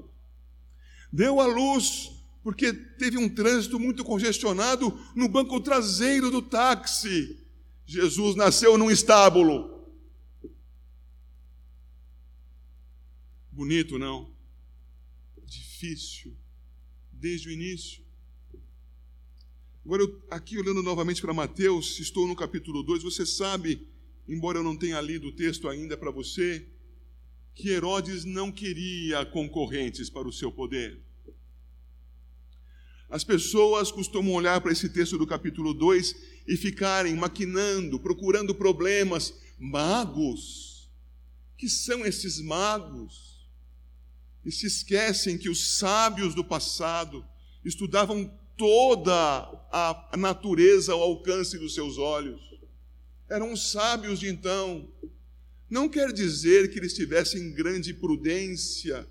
Deu 1.12 1.40
à 1.40 1.46
luz 1.46 2.12
porque 2.44 2.72
teve 2.72 3.18
um 3.18 3.28
trânsito 3.28 3.80
muito 3.80 4.04
congestionado 4.04 4.96
no 5.16 5.28
banco 5.28 5.60
traseiro 5.60 6.30
do 6.30 6.44
táxi. 6.44 7.40
Jesus 7.86 8.36
nasceu 8.36 8.78
num 8.78 8.92
estábulo. 8.92 9.84
Bonito, 13.52 13.98
não? 13.98 14.30
Difícil, 15.44 16.38
desde 17.12 17.50
o 17.50 17.52
início. 17.52 18.05
Agora, 19.86 20.02
eu, 20.02 20.20
aqui 20.32 20.58
olhando 20.58 20.82
novamente 20.82 21.22
para 21.22 21.32
Mateus, 21.32 22.00
estou 22.00 22.28
no 22.28 22.36
capítulo 22.36 22.82
2, 22.82 23.04
você 23.04 23.24
sabe, 23.24 23.88
embora 24.28 24.58
eu 24.58 24.64
não 24.64 24.76
tenha 24.76 25.00
lido 25.00 25.28
o 25.28 25.32
texto 25.32 25.70
ainda 25.70 25.96
para 25.96 26.10
você, 26.10 26.68
que 27.54 27.70
Herodes 27.70 28.26
não 28.26 28.52
queria 28.52 29.24
concorrentes 29.28 30.10
para 30.10 30.28
o 30.28 30.34
seu 30.34 30.52
poder. 30.52 31.00
As 33.08 33.24
pessoas 33.24 33.92
costumam 33.92 34.34
olhar 34.34 34.60
para 34.60 34.72
esse 34.72 34.90
texto 34.90 35.20
do 35.20 35.28
capítulo 35.28 35.72
2 35.72 36.16
e 36.48 36.58
ficarem 36.58 37.16
maquinando, 37.16 38.00
procurando 38.00 38.56
problemas. 38.56 39.36
Magos? 39.60 40.90
Que 41.56 41.70
são 41.70 42.04
esses 42.04 42.42
magos? 42.42 43.48
E 44.44 44.52
se 44.52 44.66
esquecem 44.66 45.38
que 45.38 45.48
os 45.48 45.78
sábios 45.78 46.34
do 46.34 46.44
passado 46.44 47.24
estudavam 47.64 48.34
toda 48.58 49.14
a 49.72 50.16
natureza 50.18 50.94
ao 50.94 51.02
alcance 51.02 51.58
dos 51.58 51.74
seus 51.74 51.98
olhos. 51.98 52.42
Eram 53.30 53.56
sábios 53.56 54.20
de 54.20 54.30
então. 54.30 54.88
Não 55.70 55.90
quer 55.90 56.14
dizer 56.14 56.72
que 56.72 56.80
eles 56.80 56.94
tivessem 56.94 57.52
grande 57.52 57.94
prudência, 57.94 59.08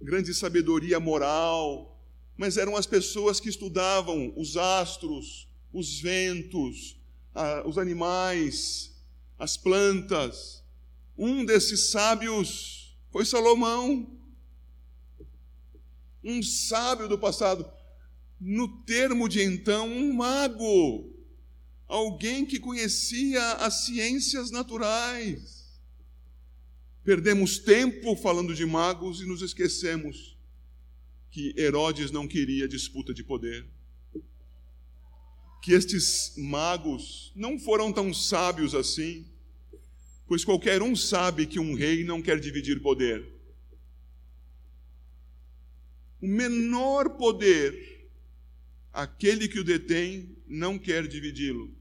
grande 0.00 0.34
sabedoria 0.34 0.98
moral, 0.98 2.02
mas 2.36 2.56
eram 2.56 2.76
as 2.76 2.86
pessoas 2.86 3.38
que 3.38 3.48
estudavam 3.48 4.32
os 4.36 4.56
astros, 4.56 5.48
os 5.72 6.00
ventos, 6.00 7.00
os 7.64 7.78
animais, 7.78 8.92
as 9.38 9.56
plantas. 9.56 10.62
Um 11.16 11.44
desses 11.44 11.90
sábios 11.90 12.96
foi 13.10 13.24
Salomão, 13.24 14.18
um 16.24 16.42
sábio 16.42 17.08
do 17.08 17.18
passado, 17.18 17.70
no 18.44 18.66
termo 18.82 19.28
de 19.28 19.40
então, 19.40 19.88
um 19.88 20.12
mago, 20.12 21.08
alguém 21.86 22.44
que 22.44 22.58
conhecia 22.58 23.52
as 23.54 23.84
ciências 23.84 24.50
naturais. 24.50 25.80
Perdemos 27.04 27.60
tempo 27.60 28.16
falando 28.16 28.52
de 28.52 28.66
magos 28.66 29.20
e 29.20 29.26
nos 29.26 29.42
esquecemos 29.42 30.36
que 31.30 31.54
Herodes 31.56 32.10
não 32.10 32.26
queria 32.26 32.66
disputa 32.66 33.14
de 33.14 33.22
poder. 33.22 33.64
Que 35.62 35.72
estes 35.72 36.34
magos 36.36 37.32
não 37.36 37.60
foram 37.60 37.92
tão 37.92 38.12
sábios 38.12 38.74
assim, 38.74 39.24
pois 40.26 40.44
qualquer 40.44 40.82
um 40.82 40.96
sabe 40.96 41.46
que 41.46 41.60
um 41.60 41.74
rei 41.74 42.02
não 42.02 42.20
quer 42.20 42.40
dividir 42.40 42.82
poder. 42.82 43.24
O 46.20 46.26
menor 46.26 47.10
poder, 47.10 47.91
aquele 48.92 49.48
que 49.48 49.58
o 49.58 49.64
detém, 49.64 50.36
não 50.46 50.78
quer 50.78 51.06
dividi-lo. 51.08 51.74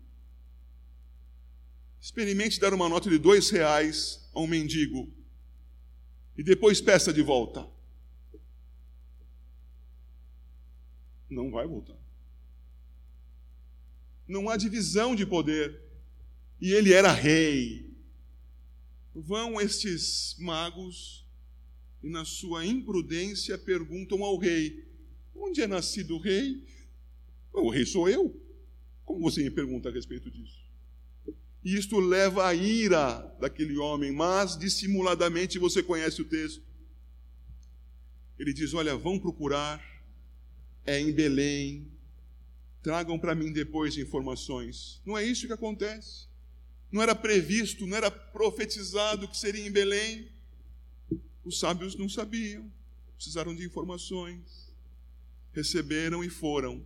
Experimente 2.00 2.60
dar 2.60 2.74
uma 2.74 2.90
nota 2.90 3.10
de 3.10 3.18
dois 3.18 3.50
reais 3.50 4.28
a 4.34 4.40
um 4.40 4.48
mendigo 4.48 5.12
e 6.38 6.44
depois 6.44 6.82
peça 6.82 7.14
de 7.14 7.22
volta. 7.22 7.68
Não 11.30 11.52
vai 11.52 11.68
voltar. 11.68 11.98
Não 14.28 14.50
há 14.50 14.58
divisão 14.58 15.16
de 15.16 15.26
poder. 15.26 15.80
E 16.60 16.72
ele 16.72 16.94
era 16.94 17.12
rei. 17.12 17.90
Vão 19.14 19.60
estes 19.60 20.36
magos 20.40 21.26
e, 22.02 22.10
na 22.10 22.24
sua 22.24 22.66
imprudência, 22.66 23.58
perguntam 23.58 24.24
ao 24.24 24.38
rei: 24.38 24.86
Onde 25.36 25.62
é 25.62 25.68
nascido 25.68 26.16
o 26.16 26.20
rei? 26.20 26.66
O 27.54 27.70
rei 27.70 27.86
sou 27.86 28.10
eu. 28.10 28.40
Como 29.06 29.22
você 29.22 29.44
me 29.44 29.52
pergunta 29.52 29.90
a 29.90 29.92
respeito 29.92 30.30
disso? 30.30 30.60
E 31.64 31.76
isto 31.76 32.00
leva 32.00 32.48
à 32.48 32.56
ira 32.56 33.20
daquele 33.40 33.78
homem, 33.78 34.12
mas 34.12 34.58
dissimuladamente 34.58 35.60
você 35.60 35.84
conhece 35.84 36.22
o 36.22 36.26
texto. 36.26 36.64
Ele 38.40 38.54
diz: 38.54 38.74
Olha, 38.74 38.96
vão 38.96 39.20
procurar 39.20 39.92
é 40.86 41.00
em 41.00 41.12
Belém. 41.12 41.88
Tragam 42.82 43.20
para 43.20 43.36
mim 43.36 43.52
depois 43.52 43.98
informações. 43.98 45.00
Não 45.06 45.18
é 45.18 45.24
isso 45.24 45.46
que 45.46 45.54
acontece. 45.54 46.28
Não 46.92 47.02
era 47.02 47.16
previsto, 47.16 47.86
não 47.86 47.96
era 47.96 48.10
profetizado 48.10 49.28
que 49.28 49.38
seria 49.38 49.66
em 49.66 49.72
Belém. 49.72 50.28
Os 51.44 51.60
sábios 51.60 51.96
não 51.96 52.10
sabiam, 52.10 52.72
precisaram 53.16 53.56
de 53.56 53.64
informações. 53.64 54.74
Receberam 55.54 56.24
e 56.24 56.30
foram. 56.30 56.86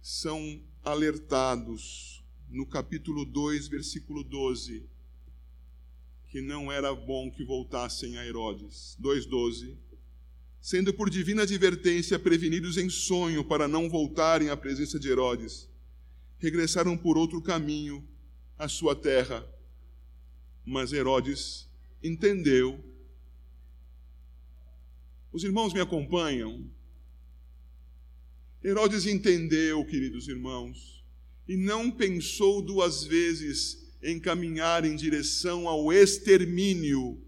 São 0.00 0.62
alertados 0.82 2.24
no 2.48 2.66
capítulo 2.66 3.24
2, 3.24 3.68
versículo 3.68 4.24
12, 4.24 4.88
que 6.28 6.40
não 6.40 6.70
era 6.70 6.94
bom 6.94 7.30
que 7.30 7.44
voltassem 7.44 8.18
a 8.18 8.26
Herodes. 8.26 8.96
2,12 9.00 9.76
sendo 10.60 10.92
por 10.92 11.08
divina 11.08 11.42
advertência 11.42 12.18
prevenidos 12.18 12.76
em 12.76 12.90
sonho 12.90 13.42
para 13.42 13.66
não 13.66 13.88
voltarem 13.88 14.50
à 14.50 14.56
presença 14.56 15.00
de 15.00 15.08
Herodes, 15.08 15.68
regressaram 16.38 16.96
por 16.96 17.16
outro 17.16 17.40
caminho 17.40 18.06
à 18.58 18.68
sua 18.68 18.94
terra. 18.94 19.46
Mas 20.64 20.92
Herodes 20.92 21.66
entendeu. 22.02 22.78
Os 25.32 25.42
irmãos 25.42 25.72
me 25.72 25.80
acompanham? 25.80 26.68
Herodes 28.62 29.06
entendeu, 29.06 29.84
queridos 29.84 30.28
irmãos, 30.28 31.02
e 31.48 31.56
não 31.56 31.90
pensou 31.90 32.60
duas 32.60 33.04
vezes 33.04 33.90
em 34.02 34.20
caminhar 34.20 34.84
em 34.84 34.94
direção 34.94 35.66
ao 35.66 35.92
extermínio 35.92 37.20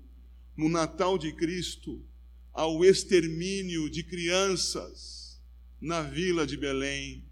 no 0.57 0.69
Natal 0.69 1.17
de 1.17 1.33
Cristo 1.33 2.03
ao 2.53 2.85
extermínio 2.85 3.89
de 3.89 4.03
crianças 4.03 5.41
na 5.81 6.03
vila 6.03 6.47
de 6.47 6.57
Belém. 6.57 7.25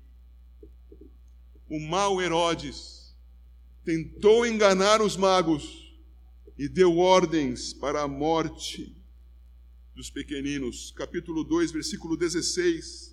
O 1.68 1.78
mau 1.78 2.20
Herodes 2.20 3.14
tentou 3.84 4.46
enganar 4.46 5.02
os 5.02 5.16
magos 5.16 5.94
e 6.58 6.68
deu 6.68 6.96
ordens 6.96 7.72
para 7.72 8.02
a 8.02 8.08
morte 8.08 8.96
dos 9.94 10.10
pequeninos. 10.10 10.90
Capítulo 10.96 11.44
2, 11.44 11.70
versículo 11.70 12.16
16. 12.16 13.09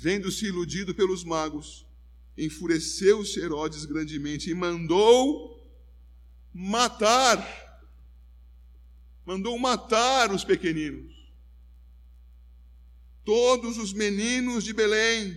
Vendo-se 0.00 0.46
iludido 0.46 0.94
pelos 0.94 1.24
magos, 1.24 1.84
enfureceu-se 2.36 3.40
Herodes 3.40 3.84
grandemente 3.84 4.48
e 4.48 4.54
mandou 4.54 5.60
matar 6.54 7.66
mandou 9.26 9.58
matar 9.58 10.32
os 10.32 10.44
pequeninos. 10.44 11.12
Todos 13.24 13.76
os 13.76 13.92
meninos 13.92 14.62
de 14.62 14.72
Belém 14.72 15.36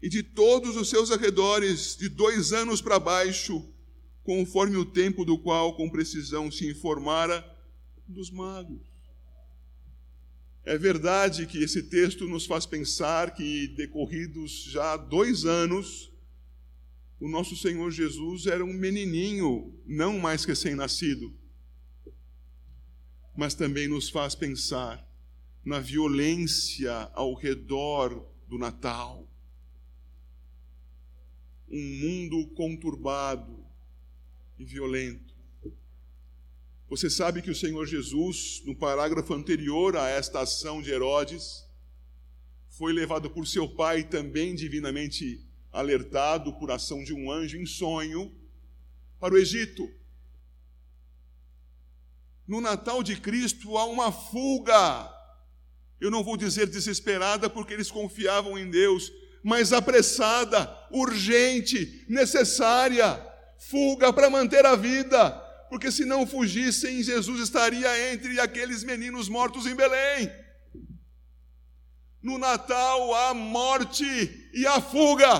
e 0.00 0.08
de 0.08 0.22
todos 0.22 0.76
os 0.76 0.88
seus 0.88 1.10
arredores, 1.10 1.96
de 1.96 2.08
dois 2.08 2.52
anos 2.52 2.80
para 2.80 3.00
baixo, 3.00 3.68
conforme 4.22 4.76
o 4.76 4.84
tempo 4.84 5.24
do 5.24 5.36
qual 5.36 5.76
com 5.76 5.90
precisão 5.90 6.52
se 6.52 6.70
informara 6.70 7.44
dos 8.06 8.30
magos. 8.30 8.91
É 10.64 10.78
verdade 10.78 11.46
que 11.46 11.62
esse 11.62 11.82
texto 11.82 12.28
nos 12.28 12.46
faz 12.46 12.66
pensar 12.66 13.34
que, 13.34 13.68
decorridos 13.68 14.64
já 14.64 14.96
dois 14.96 15.44
anos, 15.44 16.12
o 17.20 17.28
nosso 17.28 17.56
Senhor 17.56 17.90
Jesus 17.90 18.46
era 18.46 18.64
um 18.64 18.72
menininho, 18.72 19.74
não 19.86 20.18
mais 20.18 20.44
recém-nascido 20.44 21.34
mas 23.36 23.54
também 23.54 23.88
nos 23.88 24.10
faz 24.10 24.34
pensar 24.34 25.06
na 25.64 25.80
violência 25.80 26.92
ao 27.14 27.34
redor 27.34 28.26
do 28.48 28.58
Natal. 28.58 29.26
Um 31.68 31.98
mundo 32.00 32.46
conturbado 32.54 33.64
e 34.58 34.64
violento. 34.64 35.31
Você 36.92 37.08
sabe 37.08 37.40
que 37.40 37.50
o 37.50 37.54
Senhor 37.54 37.86
Jesus, 37.86 38.60
no 38.66 38.76
parágrafo 38.76 39.32
anterior 39.32 39.96
a 39.96 40.10
esta 40.10 40.40
ação 40.40 40.82
de 40.82 40.90
Herodes, 40.90 41.64
foi 42.68 42.92
levado 42.92 43.30
por 43.30 43.46
seu 43.46 43.66
pai, 43.66 44.04
também 44.04 44.54
divinamente 44.54 45.42
alertado 45.72 46.52
por 46.52 46.70
ação 46.70 47.02
de 47.02 47.14
um 47.14 47.32
anjo 47.32 47.56
em 47.56 47.64
sonho, 47.64 48.30
para 49.18 49.32
o 49.32 49.38
Egito 49.38 49.90
no 52.46 52.60
Natal 52.60 53.02
de 53.02 53.16
Cristo 53.16 53.78
há 53.78 53.86
uma 53.86 54.12
fuga. 54.12 55.10
Eu 55.98 56.10
não 56.10 56.22
vou 56.22 56.36
dizer 56.36 56.66
desesperada, 56.66 57.48
porque 57.48 57.72
eles 57.72 57.90
confiavam 57.90 58.58
em 58.58 58.68
Deus, 58.68 59.10
mas 59.42 59.72
apressada, 59.72 60.70
urgente, 60.90 62.04
necessária. 62.06 63.18
Fuga 63.56 64.12
para 64.12 64.28
manter 64.28 64.66
a 64.66 64.76
vida, 64.76 65.41
porque 65.72 65.90
se 65.90 66.04
não 66.04 66.26
fugissem, 66.26 67.02
Jesus 67.02 67.40
estaria 67.40 68.12
entre 68.12 68.38
aqueles 68.38 68.84
meninos 68.84 69.26
mortos 69.26 69.64
em 69.64 69.74
Belém. 69.74 70.30
No 72.22 72.36
Natal 72.36 73.14
há 73.14 73.32
morte 73.32 74.04
e 74.52 74.66
há 74.66 74.82
fuga. 74.82 75.32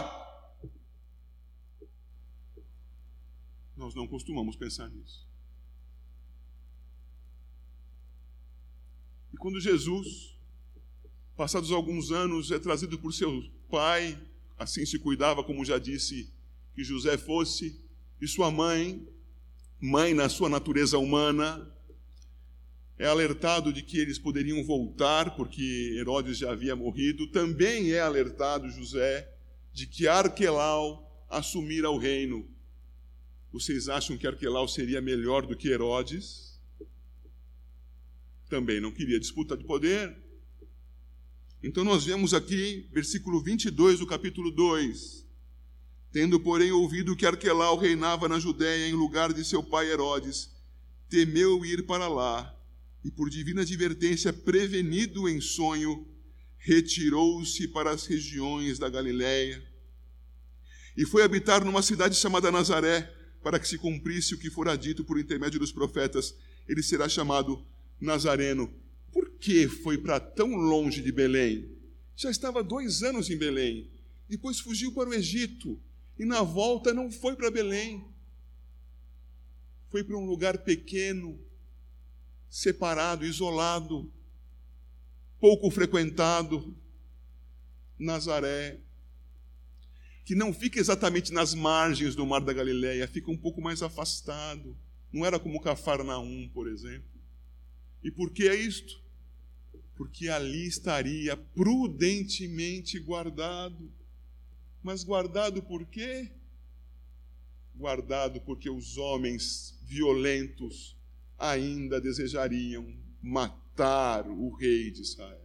Nós 3.76 3.94
não 3.94 4.08
costumamos 4.08 4.56
pensar 4.56 4.88
nisso. 4.88 5.28
E 9.34 9.36
quando 9.36 9.60
Jesus, 9.60 10.34
passados 11.36 11.70
alguns 11.70 12.10
anos, 12.10 12.50
é 12.50 12.58
trazido 12.58 12.98
por 12.98 13.12
seu 13.12 13.44
pai, 13.70 14.18
assim 14.58 14.86
se 14.86 14.98
cuidava, 14.98 15.44
como 15.44 15.62
já 15.62 15.78
disse, 15.78 16.32
que 16.74 16.82
José 16.82 17.18
fosse, 17.18 17.78
e 18.18 18.26
sua 18.26 18.50
mãe, 18.50 19.06
mãe 19.82 20.14
na 20.14 20.28
sua 20.28 20.48
natureza 20.48 20.96
humana, 20.96 21.68
é 22.96 23.04
alertado 23.04 23.72
de 23.72 23.82
que 23.82 23.98
eles 23.98 24.16
poderiam 24.16 24.62
voltar, 24.62 25.34
porque 25.34 25.96
Herodes 25.98 26.38
já 26.38 26.52
havia 26.52 26.76
morrido. 26.76 27.26
Também 27.26 27.90
é 27.90 27.98
alertado 27.98 28.70
José 28.70 29.28
de 29.72 29.88
que 29.88 30.06
Arquelau 30.06 31.26
assumira 31.28 31.90
o 31.90 31.98
reino. 31.98 32.48
Vocês 33.52 33.88
acham 33.88 34.16
que 34.16 34.24
Arquelau 34.24 34.68
seria 34.68 35.00
melhor 35.00 35.44
do 35.44 35.56
que 35.56 35.68
Herodes? 35.68 36.60
Também 38.48 38.80
não 38.80 38.92
queria 38.92 39.18
disputa 39.18 39.56
de 39.56 39.64
poder. 39.64 40.16
Então 41.60 41.82
nós 41.82 42.04
vemos 42.04 42.32
aqui, 42.32 42.88
versículo 42.92 43.42
22 43.42 43.98
do 43.98 44.06
capítulo 44.06 44.52
2. 44.52 45.26
Tendo, 46.12 46.38
porém, 46.38 46.70
ouvido 46.70 47.16
que 47.16 47.24
Arquelau 47.24 47.78
reinava 47.78 48.28
na 48.28 48.38
Judéia 48.38 48.86
em 48.86 48.92
lugar 48.92 49.32
de 49.32 49.44
seu 49.44 49.62
pai 49.62 49.90
Herodes, 49.90 50.50
temeu 51.08 51.64
ir 51.64 51.86
para 51.86 52.06
lá 52.06 52.54
e, 53.02 53.10
por 53.10 53.30
divina 53.30 53.62
advertência, 53.62 54.32
prevenido 54.32 55.28
em 55.28 55.40
sonho, 55.40 56.06
retirou-se 56.58 57.66
para 57.68 57.90
as 57.90 58.06
regiões 58.06 58.78
da 58.78 58.90
Galiléia 58.90 59.72
e 60.96 61.06
foi 61.06 61.22
habitar 61.22 61.64
numa 61.64 61.82
cidade 61.82 62.14
chamada 62.14 62.50
Nazaré, 62.50 63.10
para 63.42 63.58
que 63.58 63.66
se 63.66 63.78
cumprisse 63.78 64.34
o 64.34 64.38
que 64.38 64.50
fora 64.50 64.76
dito 64.76 65.04
por 65.04 65.18
intermédio 65.18 65.58
dos 65.58 65.72
profetas, 65.72 66.34
ele 66.68 66.82
será 66.82 67.08
chamado 67.08 67.64
Nazareno. 68.00 68.72
Por 69.10 69.30
que 69.38 69.66
foi 69.66 69.98
para 69.98 70.20
tão 70.20 70.54
longe 70.54 71.00
de 71.02 71.10
Belém? 71.10 71.76
Já 72.14 72.30
estava 72.30 72.62
dois 72.62 73.02
anos 73.02 73.30
em 73.30 73.36
Belém, 73.36 73.90
depois 74.28 74.60
fugiu 74.60 74.92
para 74.92 75.10
o 75.10 75.14
Egito 75.14 75.80
e 76.18 76.24
na 76.24 76.42
volta 76.42 76.92
não 76.92 77.10
foi 77.10 77.34
para 77.36 77.50
Belém. 77.50 78.04
Foi 79.90 80.02
para 80.02 80.16
um 80.16 80.24
lugar 80.24 80.58
pequeno, 80.58 81.38
separado, 82.48 83.24
isolado, 83.24 84.10
pouco 85.40 85.70
frequentado, 85.70 86.74
Nazaré, 87.98 88.78
que 90.24 90.34
não 90.34 90.52
fica 90.52 90.78
exatamente 90.78 91.32
nas 91.32 91.54
margens 91.54 92.14
do 92.14 92.24
mar 92.24 92.40
da 92.40 92.52
Galileia, 92.52 93.08
fica 93.08 93.30
um 93.30 93.36
pouco 93.36 93.60
mais 93.60 93.82
afastado. 93.82 94.76
Não 95.12 95.26
era 95.26 95.38
como 95.38 95.60
Cafarnaum, 95.60 96.48
por 96.54 96.68
exemplo. 96.68 97.10
E 98.02 98.10
por 98.10 98.30
que 98.30 98.48
é 98.48 98.54
isto? 98.54 99.00
Porque 99.96 100.28
ali 100.28 100.66
estaria 100.66 101.36
prudentemente 101.36 102.98
guardado. 102.98 103.90
Mas 104.82 105.04
guardado 105.04 105.62
por 105.62 105.86
quê? 105.86 106.30
Guardado 107.74 108.40
porque 108.40 108.68
os 108.68 108.96
homens 108.96 109.78
violentos 109.84 110.96
ainda 111.38 112.00
desejariam 112.00 112.94
matar 113.22 114.28
o 114.28 114.50
rei 114.54 114.90
de 114.90 115.02
Israel. 115.02 115.40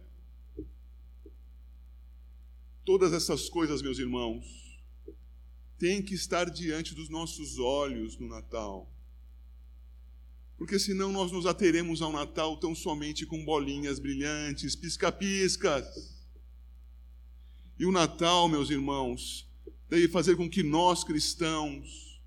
Todas 2.84 3.12
essas 3.12 3.48
coisas, 3.48 3.82
meus 3.82 3.98
irmãos, 3.98 4.68
tem 5.78 6.02
que 6.02 6.14
estar 6.14 6.50
diante 6.50 6.94
dos 6.94 7.08
nossos 7.08 7.58
olhos 7.58 8.18
no 8.18 8.26
Natal. 8.26 8.90
Porque 10.56 10.78
senão 10.78 11.12
nós 11.12 11.30
nos 11.30 11.46
ateremos 11.46 12.02
ao 12.02 12.12
Natal 12.12 12.56
tão 12.58 12.74
somente 12.74 13.24
com 13.24 13.44
bolinhas 13.44 14.00
brilhantes, 14.00 14.74
pisca-piscas. 14.74 16.17
E 17.78 17.86
o 17.86 17.92
Natal, 17.92 18.48
meus 18.48 18.70
irmãos, 18.70 19.46
deve 19.88 20.08
fazer 20.08 20.36
com 20.36 20.48
que 20.48 20.62
nós 20.62 21.04
cristãos 21.04 22.20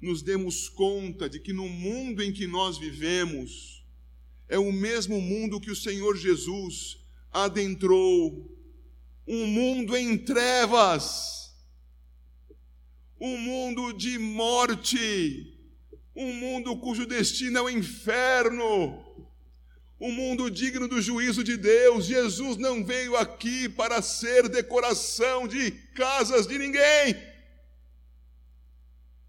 nos 0.00 0.22
demos 0.22 0.68
conta 0.68 1.28
de 1.28 1.40
que 1.40 1.52
no 1.52 1.68
mundo 1.68 2.22
em 2.22 2.32
que 2.32 2.46
nós 2.46 2.78
vivemos 2.78 3.84
é 4.48 4.58
o 4.58 4.72
mesmo 4.72 5.20
mundo 5.20 5.60
que 5.60 5.70
o 5.70 5.76
Senhor 5.76 6.16
Jesus 6.16 6.98
adentrou 7.32 8.50
um 9.26 9.46
mundo 9.46 9.96
em 9.96 10.16
trevas 10.16 11.36
um 13.20 13.38
mundo 13.38 13.92
de 13.92 14.18
morte, 14.18 15.54
um 16.14 16.32
mundo 16.34 16.76
cujo 16.76 17.06
destino 17.06 17.58
é 17.58 17.62
o 17.62 17.70
inferno, 17.70 19.05
um 20.00 20.12
mundo 20.12 20.50
digno 20.50 20.86
do 20.86 21.00
juízo 21.00 21.42
de 21.42 21.56
Deus. 21.56 22.04
Jesus 22.04 22.56
não 22.56 22.84
veio 22.84 23.16
aqui 23.16 23.68
para 23.68 24.02
ser 24.02 24.48
decoração 24.48 25.46
de 25.48 25.70
casas 25.94 26.46
de 26.46 26.58
ninguém. 26.58 27.16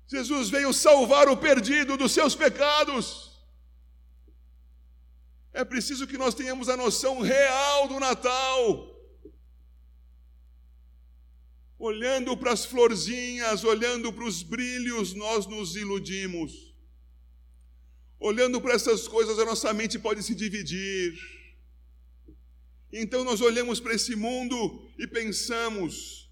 Jesus 0.08 0.50
veio 0.50 0.74
salvar 0.74 1.28
o 1.30 1.38
perdido 1.38 1.98
dos 1.98 2.12
seus 2.12 2.36
pecados. 2.36 3.32
É 5.54 5.64
preciso 5.64 6.08
que 6.08 6.18
nós 6.18 6.36
tenhamos 6.36 6.70
a 6.70 6.78
noção 6.78 7.22
real 7.22 7.88
do 7.88 8.00
Natal 8.00 8.98
Olhando 11.80 12.36
para 12.36 12.54
as 12.54 12.66
florzinhas, 12.66 13.64
olhando 13.64 14.12
para 14.12 14.24
os 14.24 14.42
brilhos, 14.42 15.14
nós 15.14 15.46
nos 15.46 15.76
iludimos. 15.76 16.67
Olhando 18.20 18.60
para 18.60 18.74
essas 18.74 19.08
coisas, 19.08 19.38
a 19.40 19.46
nossa 19.46 19.74
mente 19.74 20.00
pode 20.00 20.24
se 20.24 20.34
dividir. 20.34 21.18
Então 22.92 23.24
nós 23.24 23.42
olhamos 23.42 23.80
para 23.80 23.94
esse 23.94 24.16
mundo 24.16 24.90
e 24.98 25.06
pensamos, 25.08 26.32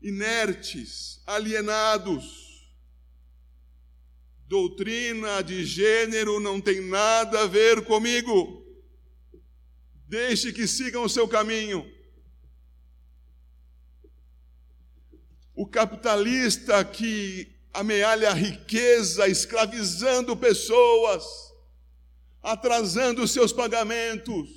inertes, 0.00 1.22
alienados. 1.26 2.50
Doutrina 4.46 5.42
de 5.42 5.64
gênero 5.64 6.38
não 6.38 6.60
tem 6.60 6.80
nada 6.80 7.42
a 7.42 7.46
ver 7.46 7.84
comigo. 7.84 8.64
Deixe 10.06 10.52
que 10.52 10.66
sigam 10.66 11.04
o 11.04 11.08
seu 11.08 11.26
caminho. 11.26 11.90
o 15.54 15.66
capitalista 15.66 16.84
que 16.84 17.51
amealha 17.72 18.30
a 18.30 18.34
riqueza, 18.34 19.26
escravizando 19.28 20.36
pessoas, 20.36 21.24
atrasando 22.42 23.26
seus 23.26 23.52
pagamentos, 23.52 24.50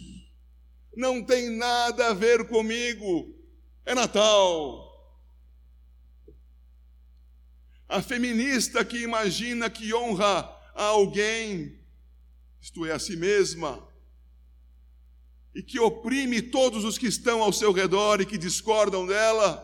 não 0.95 1.24
tem 1.24 1.49
nada 1.49 2.07
a 2.07 2.13
ver 2.13 2.47
comigo, 2.47 3.34
é 3.86 3.93
Natal. 3.93 4.84
A 7.88 8.01
feminista 8.01 8.84
que 8.84 8.97
imagina 8.97 9.70
que 9.70 9.93
honra 9.93 10.49
a 10.74 10.84
alguém, 10.84 11.80
isto 12.59 12.86
é, 12.86 12.91
a 12.91 12.99
si 12.99 13.16
mesma, 13.16 13.88
e 15.53 15.61
que 15.61 15.80
oprime 15.80 16.41
todos 16.41 16.84
os 16.84 16.97
que 16.97 17.07
estão 17.07 17.41
ao 17.41 17.53
seu 17.53 17.72
redor 17.72 18.20
e 18.20 18.26
que 18.26 18.38
discordam 18.38 19.05
dela, 19.05 19.63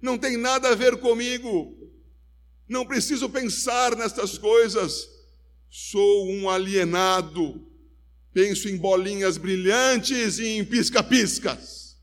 não 0.00 0.16
tem 0.16 0.36
nada 0.36 0.70
a 0.70 0.74
ver 0.74 0.98
comigo, 0.98 1.76
não 2.70 2.86
preciso 2.86 3.28
pensar 3.28 3.96
nestas 3.96 4.38
coisas, 4.38 5.10
sou 5.68 6.30
um 6.30 6.48
alienado, 6.48 7.66
penso 8.32 8.68
em 8.68 8.76
bolinhas 8.76 9.36
brilhantes 9.36 10.38
e 10.38 10.46
em 10.46 10.64
pisca-piscas. 10.64 11.98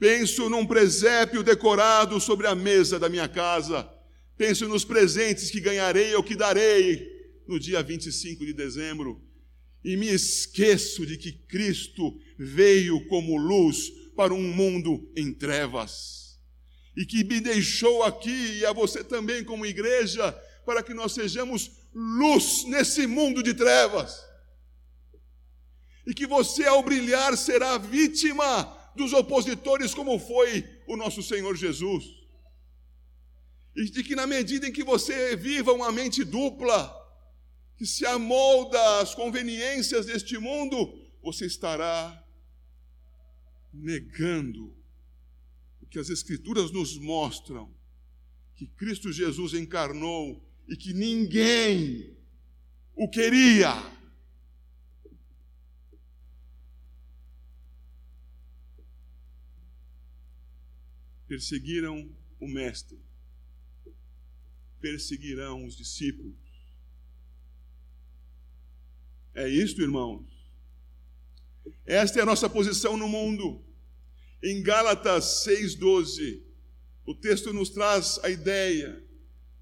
Penso 0.00 0.50
num 0.50 0.66
presépio 0.66 1.44
decorado 1.44 2.20
sobre 2.20 2.48
a 2.48 2.56
mesa 2.56 2.98
da 2.98 3.08
minha 3.08 3.28
casa. 3.28 3.88
Penso 4.36 4.66
nos 4.66 4.84
presentes 4.84 5.48
que 5.48 5.60
ganharei 5.60 6.12
ou 6.16 6.22
que 6.22 6.34
darei 6.34 7.08
no 7.46 7.60
dia 7.60 7.84
25 7.84 8.44
de 8.44 8.52
dezembro. 8.52 9.22
E 9.84 9.96
me 9.96 10.08
esqueço 10.08 11.06
de 11.06 11.16
que 11.16 11.30
Cristo 11.30 12.18
veio 12.36 13.06
como 13.06 13.38
luz 13.38 13.92
para 14.16 14.34
um 14.34 14.42
mundo 14.42 15.08
em 15.16 15.32
trevas 15.32 16.23
e 16.96 17.04
que 17.04 17.24
me 17.24 17.40
deixou 17.40 18.02
aqui 18.04 18.58
e 18.58 18.66
a 18.66 18.72
você 18.72 19.02
também 19.02 19.44
como 19.44 19.66
igreja, 19.66 20.32
para 20.64 20.82
que 20.82 20.94
nós 20.94 21.12
sejamos 21.12 21.70
luz 21.92 22.64
nesse 22.64 23.06
mundo 23.06 23.42
de 23.42 23.54
trevas. 23.54 24.22
E 26.06 26.14
que 26.14 26.26
você, 26.26 26.64
ao 26.66 26.82
brilhar, 26.82 27.36
será 27.36 27.78
vítima 27.78 28.92
dos 28.94 29.12
opositores, 29.12 29.94
como 29.94 30.18
foi 30.18 30.64
o 30.86 30.96
nosso 30.96 31.22
Senhor 31.22 31.56
Jesus. 31.56 32.04
E 33.74 33.84
de 33.86 34.04
que, 34.04 34.14
na 34.14 34.26
medida 34.26 34.68
em 34.68 34.72
que 34.72 34.84
você 34.84 35.34
viva 35.34 35.72
uma 35.72 35.90
mente 35.90 36.22
dupla, 36.22 36.94
que 37.76 37.86
se 37.86 38.06
amolda 38.06 39.00
às 39.00 39.14
conveniências 39.14 40.06
deste 40.06 40.38
mundo, 40.38 40.76
você 41.22 41.46
estará 41.46 42.22
negando 43.72 44.83
que 45.94 46.00
as 46.00 46.10
Escrituras 46.10 46.72
nos 46.72 46.98
mostram 46.98 47.72
que 48.56 48.66
Cristo 48.66 49.12
Jesus 49.12 49.54
encarnou 49.54 50.44
e 50.66 50.76
que 50.76 50.92
ninguém 50.92 52.18
o 52.96 53.08
queria. 53.08 53.70
Perseguiram 61.28 62.10
o 62.40 62.48
Mestre, 62.48 62.98
perseguirão 64.80 65.64
os 65.64 65.76
discípulos, 65.76 66.34
É 69.32 69.48
isto, 69.48 69.80
irmãos. 69.80 70.24
Esta 71.84 72.18
é 72.20 72.22
a 72.22 72.26
nossa 72.26 72.48
posição 72.48 72.96
no 72.96 73.08
mundo. 73.08 73.63
Em 74.46 74.62
Gálatas 74.62 75.46
6,12, 75.46 76.42
o 77.06 77.14
texto 77.14 77.50
nos 77.50 77.70
traz 77.70 78.20
a 78.22 78.28
ideia 78.28 79.02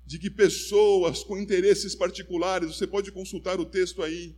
de 0.05 0.19
que 0.19 0.29
pessoas 0.29 1.23
com 1.23 1.39
interesses 1.39 1.95
particulares, 1.95 2.75
você 2.77 2.85
pode 2.85 3.13
consultar 3.13 3.61
o 3.61 3.65
texto 3.65 4.03
aí, 4.03 4.35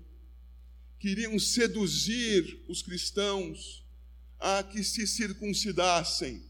queriam 0.98 1.38
seduzir 1.38 2.62
os 2.68 2.82
cristãos 2.82 3.86
a 4.38 4.62
que 4.62 4.84
se 4.84 5.06
circuncidassem. 5.06 6.42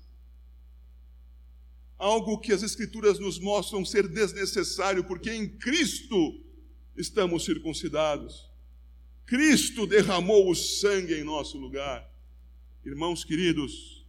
Algo 1.97 2.38
que 2.38 2.53
as 2.53 2.64
Escrituras 2.64 3.20
nos 3.20 3.38
mostram 3.38 3.84
ser 3.84 4.09
desnecessário, 4.09 5.05
porque 5.05 5.30
em 5.30 5.49
Cristo 5.49 6.45
estamos 6.97 7.45
circuncidados. 7.45 8.51
Cristo 9.24 9.86
derramou 9.86 10.51
o 10.51 10.55
sangue 10.57 11.14
em 11.14 11.22
nosso 11.22 11.57
lugar. 11.59 12.12
Irmãos 12.85 13.24
queridos, 13.24 14.05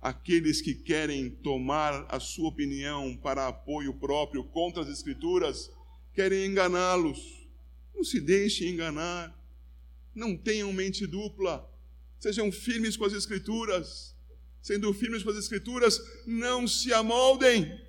aqueles 0.00 0.60
que 0.60 0.74
querem 0.74 1.30
tomar 1.30 2.04
a 2.08 2.18
sua 2.18 2.48
opinião 2.48 3.16
para 3.16 3.46
apoio 3.46 3.94
próprio 3.94 4.42
contra 4.42 4.82
as 4.82 4.88
Escrituras, 4.88 5.70
querem 6.12 6.46
enganá-los. 6.46 7.46
Não 7.94 8.02
se 8.02 8.20
deixem 8.20 8.70
enganar. 8.70 9.32
Não 10.12 10.36
tenham 10.36 10.72
mente 10.72 11.06
dupla. 11.06 11.70
Sejam 12.18 12.50
firmes 12.50 12.96
com 12.96 13.04
as 13.04 13.12
Escrituras. 13.12 14.16
Sendo 14.60 14.92
firmes 14.92 15.22
com 15.22 15.30
as 15.30 15.36
Escrituras, 15.36 16.00
não 16.26 16.66
se 16.66 16.92
amoldem. 16.92 17.80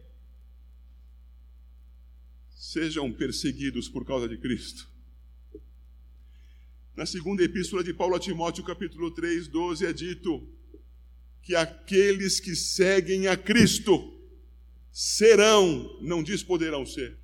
Sejam 2.51 3.11
perseguidos 3.11 3.89
por 3.89 4.05
causa 4.05 4.27
de 4.27 4.37
Cristo. 4.37 4.92
Na 6.95 7.07
segunda 7.07 7.43
epístola 7.43 7.83
de 7.83 7.91
Paulo 7.91 8.15
a 8.15 8.19
Timóteo, 8.19 8.63
capítulo 8.63 9.09
3, 9.09 9.47
12, 9.47 9.85
é 9.85 9.91
dito 9.91 10.47
que 11.41 11.55
aqueles 11.55 12.39
que 12.39 12.55
seguem 12.55 13.27
a 13.27 13.35
Cristo 13.35 14.13
serão, 14.91 15.97
não 16.01 16.21
diz 16.21 16.43
poderão 16.43 16.85
ser, 16.85 17.17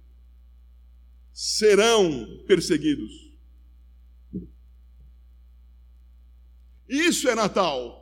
serão 1.32 2.44
perseguidos. 2.48 3.32
Isso 6.88 7.30
é 7.30 7.36
Natal. 7.36 7.98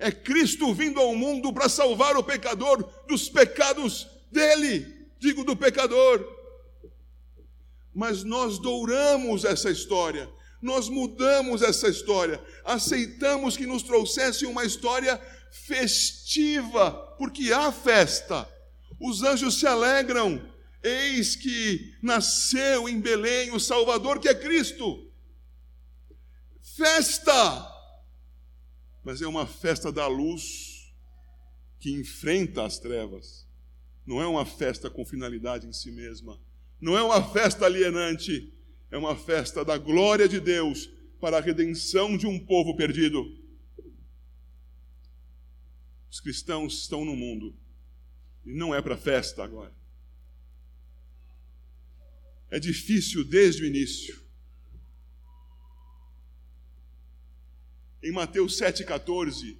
É 0.00 0.10
Cristo 0.10 0.74
vindo 0.74 0.98
ao 0.98 1.14
mundo 1.14 1.52
para 1.52 1.68
salvar 1.68 2.16
o 2.16 2.24
pecador 2.24 2.82
dos 3.06 3.28
pecados 3.28 4.08
dele, 4.32 5.06
digo 5.18 5.44
do 5.44 5.56
pecador. 5.56 6.36
Mas 7.94 8.24
nós 8.24 8.58
douramos 8.58 9.44
essa 9.44 9.70
história, 9.70 10.28
nós 10.60 10.88
mudamos 10.88 11.62
essa 11.62 11.88
história, 11.88 12.42
aceitamos 12.64 13.56
que 13.56 13.66
nos 13.66 13.82
trouxesse 13.82 14.44
uma 14.44 14.64
história 14.64 15.20
festiva, 15.50 16.90
porque 17.16 17.52
há 17.52 17.70
festa. 17.70 18.48
Os 19.00 19.22
anjos 19.22 19.58
se 19.58 19.66
alegram, 19.66 20.42
eis 20.82 21.36
que 21.36 21.94
nasceu 22.02 22.88
em 22.88 23.00
Belém 23.00 23.52
o 23.52 23.60
Salvador 23.60 24.18
que 24.18 24.28
é 24.28 24.34
Cristo. 24.34 25.08
Festa! 26.60 27.74
Mas 29.04 29.22
é 29.22 29.26
uma 29.26 29.46
festa 29.46 29.90
da 29.92 30.06
luz 30.06 30.92
que 31.78 31.92
enfrenta 31.92 32.64
as 32.64 32.78
trevas. 32.78 33.46
Não 34.04 34.20
é 34.20 34.26
uma 34.26 34.44
festa 34.44 34.90
com 34.90 35.04
finalidade 35.04 35.66
em 35.66 35.72
si 35.72 35.90
mesma. 35.90 36.38
Não 36.80 36.96
é 36.96 37.02
uma 37.02 37.22
festa 37.32 37.66
alienante. 37.66 38.52
É 38.90 38.96
uma 38.96 39.16
festa 39.16 39.64
da 39.64 39.76
glória 39.76 40.28
de 40.28 40.40
Deus 40.40 40.90
para 41.20 41.38
a 41.38 41.40
redenção 41.40 42.16
de 42.16 42.26
um 42.26 42.38
povo 42.38 42.76
perdido. 42.76 43.36
Os 46.10 46.20
cristãos 46.20 46.82
estão 46.82 47.04
no 47.04 47.14
mundo 47.14 47.54
e 48.44 48.54
não 48.54 48.74
é 48.74 48.80
para 48.80 48.96
festa 48.96 49.44
agora. 49.44 49.76
É 52.50 52.58
difícil 52.58 53.24
desde 53.24 53.62
o 53.62 53.66
início. 53.66 54.18
Em 58.02 58.12
Mateus 58.12 58.58
7,14, 58.58 59.58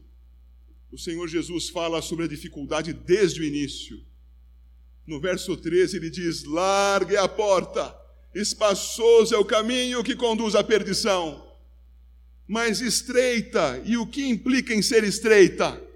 o 0.91 0.97
Senhor 0.97 1.29
Jesus 1.29 1.69
fala 1.69 2.01
sobre 2.01 2.25
a 2.25 2.29
dificuldade 2.29 2.93
desde 2.93 3.41
o 3.41 3.45
início. 3.45 4.03
No 5.07 5.21
verso 5.21 5.57
13, 5.57 5.97
ele 5.97 6.09
diz: 6.09 6.45
Largue 6.45 7.17
a 7.17 7.29
porta, 7.29 7.95
espaçoso 8.35 9.35
é 9.35 9.39
o 9.39 9.45
caminho 9.45 10.05
que 10.05 10.15
conduz 10.15 10.55
à 10.55 10.63
perdição, 10.63 11.47
mas 12.47 12.81
estreita, 12.81 13.83
e 13.85 13.97
o 13.97 14.07
que 14.07 14.27
implica 14.27 14.75
em 14.75 14.83
ser 14.83 15.05
estreita? 15.05 15.87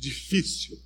difícil. 0.00 0.78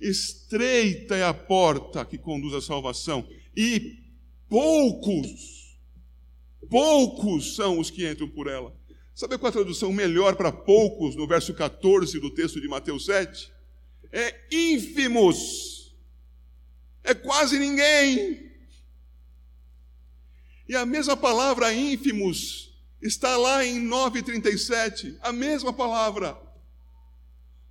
Estreita 0.00 1.16
é 1.16 1.24
a 1.24 1.34
porta 1.34 2.04
que 2.04 2.16
conduz 2.16 2.54
à 2.54 2.62
salvação, 2.62 3.28
e 3.54 3.98
poucos, 4.48 5.76
poucos 6.70 7.56
são 7.56 7.78
os 7.78 7.90
que 7.90 8.08
entram 8.08 8.28
por 8.28 8.46
ela. 8.46 8.74
Sabe 9.14 9.36
qual 9.36 9.50
a 9.50 9.52
tradução 9.52 9.92
melhor 9.92 10.36
para 10.36 10.50
poucos 10.50 11.14
no 11.16 11.26
verso 11.26 11.52
14 11.52 12.18
do 12.18 12.30
texto 12.30 12.60
de 12.60 12.68
Mateus 12.68 13.04
7? 13.04 13.52
É 14.10 14.40
ínfimos, 14.50 15.94
é 17.04 17.12
quase 17.12 17.58
ninguém. 17.58 18.49
E 20.70 20.76
a 20.76 20.86
mesma 20.86 21.16
palavra 21.16 21.74
ínfimos 21.74 22.70
está 23.02 23.36
lá 23.36 23.64
em 23.64 23.84
9,37, 23.88 25.16
a 25.20 25.32
mesma 25.32 25.72
palavra. 25.72 26.38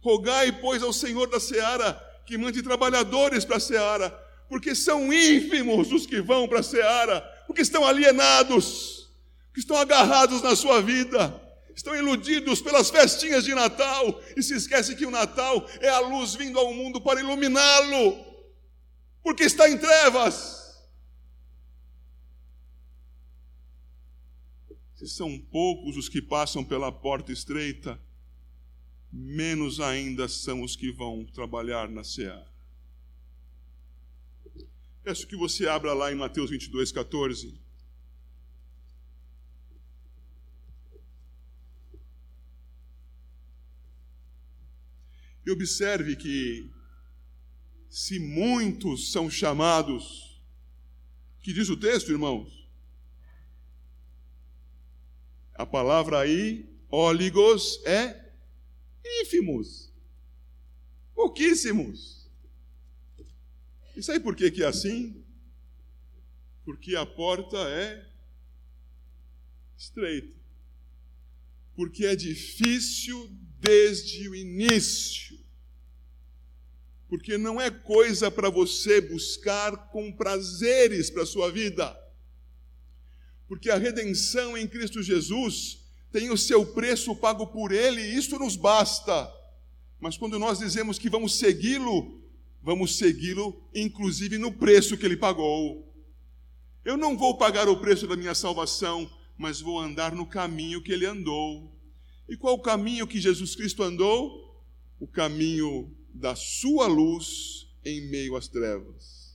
Rogai, 0.02 0.52
pois, 0.60 0.84
ao 0.84 0.92
Senhor 0.92 1.30
da 1.30 1.40
seara 1.40 1.94
que 2.26 2.38
mande 2.38 2.62
trabalhadores 2.62 3.46
para 3.46 3.56
a 3.56 3.60
seara, 3.62 4.10
porque 4.50 4.76
são 4.76 5.14
ínfimos 5.14 5.94
os 5.94 6.06
que 6.06 6.20
vão 6.22 6.46
para 6.46 6.60
a 6.60 6.64
seara, 6.64 7.22
porque 7.48 7.62
estão 7.62 7.88
alienados, 7.88 9.10
que 9.54 9.62
estão 9.62 9.78
agarrados 9.78 10.42
na 10.42 10.54
sua 10.54 10.82
vida, 10.82 11.42
estão 11.74 11.96
iludidos 11.96 12.62
pelas 12.62 12.90
festinhas 12.90 13.46
de 13.46 13.56
Natal 13.56 14.22
e 14.36 14.44
se 14.44 14.54
esquecem 14.56 14.98
que 14.98 15.06
o 15.06 15.12
Natal 15.12 15.66
é 15.80 15.88
a 15.88 16.00
luz 16.00 16.36
vindo 16.36 16.60
ao 16.60 16.74
mundo 16.74 17.00
para 17.00 17.22
iluminá-lo, 17.22 18.26
porque 19.24 19.46
está 19.46 19.70
em 19.70 19.78
trevas. 19.78 20.59
Se 25.00 25.08
são 25.08 25.40
poucos 25.40 25.96
os 25.96 26.10
que 26.10 26.22
passam 26.22 26.62
pela 26.62 26.92
porta 26.92 27.32
estreita, 27.32 27.98
menos 29.10 29.80
ainda 29.80 30.28
são 30.28 30.62
os 30.62 30.76
que 30.76 30.92
vão 30.92 31.24
trabalhar 31.24 31.88
na 31.88 32.04
seara. 32.04 32.52
Peço 35.02 35.26
que 35.26 35.38
você 35.38 35.70
abra 35.70 35.94
lá 35.94 36.12
em 36.12 36.16
Mateus 36.16 36.50
22, 36.50 36.92
14. 36.92 37.58
E 45.46 45.50
observe 45.50 46.18
que, 46.18 46.70
se 47.90 48.20
muitos 48.20 49.14
são 49.14 49.30
chamados, 49.30 50.42
que 51.42 51.54
diz 51.54 51.70
o 51.70 51.78
texto, 51.78 52.12
irmãos? 52.12 52.59
A 55.60 55.66
palavra 55.66 56.22
aí, 56.22 56.66
óligos, 56.90 57.86
é 57.86 58.32
ínfimos, 59.22 59.92
pouquíssimos. 61.14 62.32
E 63.94 64.02
sabe 64.02 64.22
por 64.22 64.38
que, 64.38 64.50
que 64.52 64.64
é 64.64 64.68
assim? 64.68 65.22
Porque 66.64 66.96
a 66.96 67.06
porta 67.06 67.58
é 67.58 68.10
estreita. 69.78 70.34
Porque 71.76 72.06
é 72.06 72.16
difícil 72.16 73.30
desde 73.60 74.30
o 74.30 74.36
início. 74.36 75.38
Porque 77.10 77.38
não 77.38 77.60
é 77.60 77.70
coisa 77.70 78.32
para 78.32 78.50
você 78.50 79.02
buscar 79.02 79.90
com 79.92 80.10
prazeres 80.10 81.10
para 81.10 81.24
a 81.24 81.26
sua 81.26 81.52
vida. 81.52 81.99
Porque 83.50 83.72
a 83.72 83.78
redenção 83.78 84.56
em 84.56 84.68
Cristo 84.68 85.02
Jesus 85.02 85.80
tem 86.12 86.30
o 86.30 86.38
seu 86.38 86.64
preço 86.68 87.16
pago 87.16 87.48
por 87.48 87.72
ele, 87.72 88.00
e 88.00 88.16
isso 88.16 88.38
nos 88.38 88.56
basta. 88.56 89.30
Mas 90.00 90.16
quando 90.16 90.38
nós 90.38 90.60
dizemos 90.60 91.00
que 91.00 91.10
vamos 91.10 91.40
segui-lo, 91.40 92.22
vamos 92.62 92.98
segui-lo 92.98 93.60
inclusive 93.74 94.38
no 94.38 94.52
preço 94.52 94.96
que 94.96 95.04
ele 95.04 95.18
pagou. 95.18 95.92
Eu 96.86 96.96
não 96.96 97.18
vou 97.18 97.38
pagar 97.38 97.68
o 97.68 97.82
preço 97.82 98.06
da 98.08 98.16
minha 98.16 98.36
salvação, 98.36 99.12
mas 99.36 99.60
vou 99.60 99.80
andar 99.80 100.14
no 100.14 100.28
caminho 100.28 100.82
que 100.84 100.92
ele 100.92 101.08
andou. 101.08 101.76
E 102.30 102.38
qual 102.38 102.54
o 102.54 102.62
caminho 102.62 103.08
que 103.08 103.20
Jesus 103.20 103.56
Cristo 103.56 103.82
andou? 103.82 104.64
O 105.00 105.08
caminho 105.08 105.92
da 106.14 106.36
sua 106.36 106.86
luz 106.86 107.68
em 107.84 108.10
meio 108.10 108.36
às 108.36 108.48
trevas. 108.48 109.29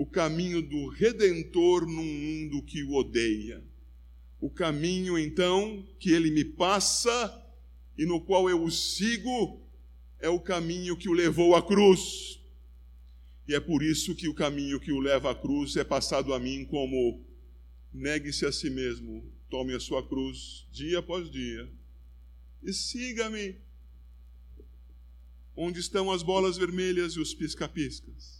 O 0.00 0.06
caminho 0.06 0.62
do 0.62 0.88
redentor 0.88 1.84
num 1.84 2.02
mundo 2.02 2.62
que 2.62 2.82
o 2.82 2.94
odeia. 2.94 3.62
O 4.40 4.48
caminho, 4.48 5.18
então, 5.18 5.86
que 5.98 6.10
ele 6.10 6.30
me 6.30 6.42
passa 6.42 7.12
e 7.98 8.06
no 8.06 8.18
qual 8.18 8.48
eu 8.48 8.64
o 8.64 8.70
sigo 8.70 9.60
é 10.18 10.26
o 10.26 10.40
caminho 10.40 10.96
que 10.96 11.06
o 11.06 11.12
levou 11.12 11.54
à 11.54 11.62
cruz. 11.62 12.40
E 13.46 13.54
é 13.54 13.60
por 13.60 13.82
isso 13.82 14.14
que 14.14 14.26
o 14.26 14.32
caminho 14.32 14.80
que 14.80 14.90
o 14.90 14.98
leva 14.98 15.32
à 15.32 15.34
cruz 15.34 15.76
é 15.76 15.84
passado 15.84 16.32
a 16.32 16.38
mim 16.38 16.64
como 16.64 17.22
negue-se 17.92 18.46
a 18.46 18.52
si 18.52 18.70
mesmo, 18.70 19.22
tome 19.50 19.74
a 19.74 19.80
sua 19.80 20.02
cruz 20.02 20.66
dia 20.72 21.00
após 21.00 21.30
dia 21.30 21.70
e 22.62 22.72
siga-me. 22.72 23.54
Onde 25.54 25.78
estão 25.78 26.10
as 26.10 26.22
bolas 26.22 26.56
vermelhas 26.56 27.12
e 27.12 27.20
os 27.20 27.34
pisca-piscas? 27.34 28.39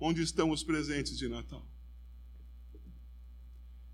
Onde 0.00 0.22
estão 0.22 0.50
os 0.50 0.62
presentes 0.62 1.16
de 1.16 1.28
Natal? 1.28 1.66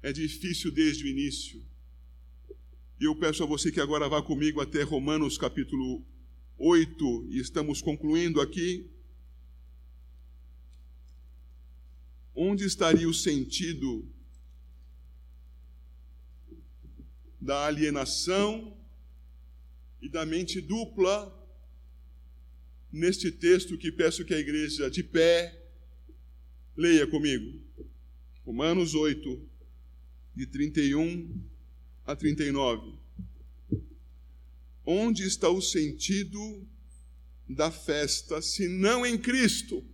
É 0.03 0.13
difícil 0.13 0.71
desde 0.71 1.05
o 1.05 1.09
início. 1.09 1.63
E 3.01 3.05
eu 3.05 3.15
peço 3.15 3.43
a 3.43 3.47
você 3.47 3.71
que 3.71 3.81
agora 3.81 4.09
vá 4.09 4.23
comigo 4.23 4.61
até 4.61 4.83
Romanos 4.83 5.37
capítulo 5.39 6.05
8, 6.57 7.29
e 7.31 7.39
estamos 7.39 7.81
concluindo 7.81 8.41
aqui. 8.41 8.91
Onde 12.35 12.65
estaria 12.65 13.09
o 13.09 13.15
sentido 13.15 14.09
da 17.41 17.67
alienação 17.67 18.77
e 20.03 20.09
da 20.09 20.27
mente 20.27 20.61
dupla 20.61 21.35
neste 22.93 23.31
texto 23.31 23.79
que 23.79 23.93
peço 23.93 24.25
que 24.25 24.35
a 24.35 24.39
igreja 24.39 24.91
de 24.91 25.03
pé 25.03 25.58
leia 26.79 27.09
comigo. 27.09 27.61
Romanos 28.47 28.95
8, 28.95 29.43
de 30.37 30.47
31 30.47 31.43
a 32.07 32.15
39. 32.15 32.97
Onde 34.87 35.25
está 35.25 35.49
o 35.51 35.61
sentido 35.61 36.65
da 37.49 37.73
festa, 37.73 38.41
se 38.41 38.69
não 38.69 39.05
em 39.05 39.19
Cristo, 39.19 39.85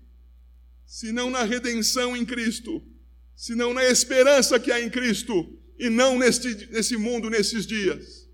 se 0.85 1.11
não 1.11 1.31
na 1.31 1.43
redenção 1.43 2.15
em 2.15 2.25
Cristo, 2.25 2.83
se 3.35 3.55
não 3.55 3.73
na 3.73 3.85
esperança 3.85 4.61
que 4.61 4.71
há 4.71 4.79
em 4.79 4.91
Cristo, 4.91 5.59
e 5.79 5.89
não 5.89 6.19
neste, 6.19 6.67
nesse 6.71 6.99
mundo, 6.99 7.31
nesses 7.31 7.67
dias? 7.67 8.29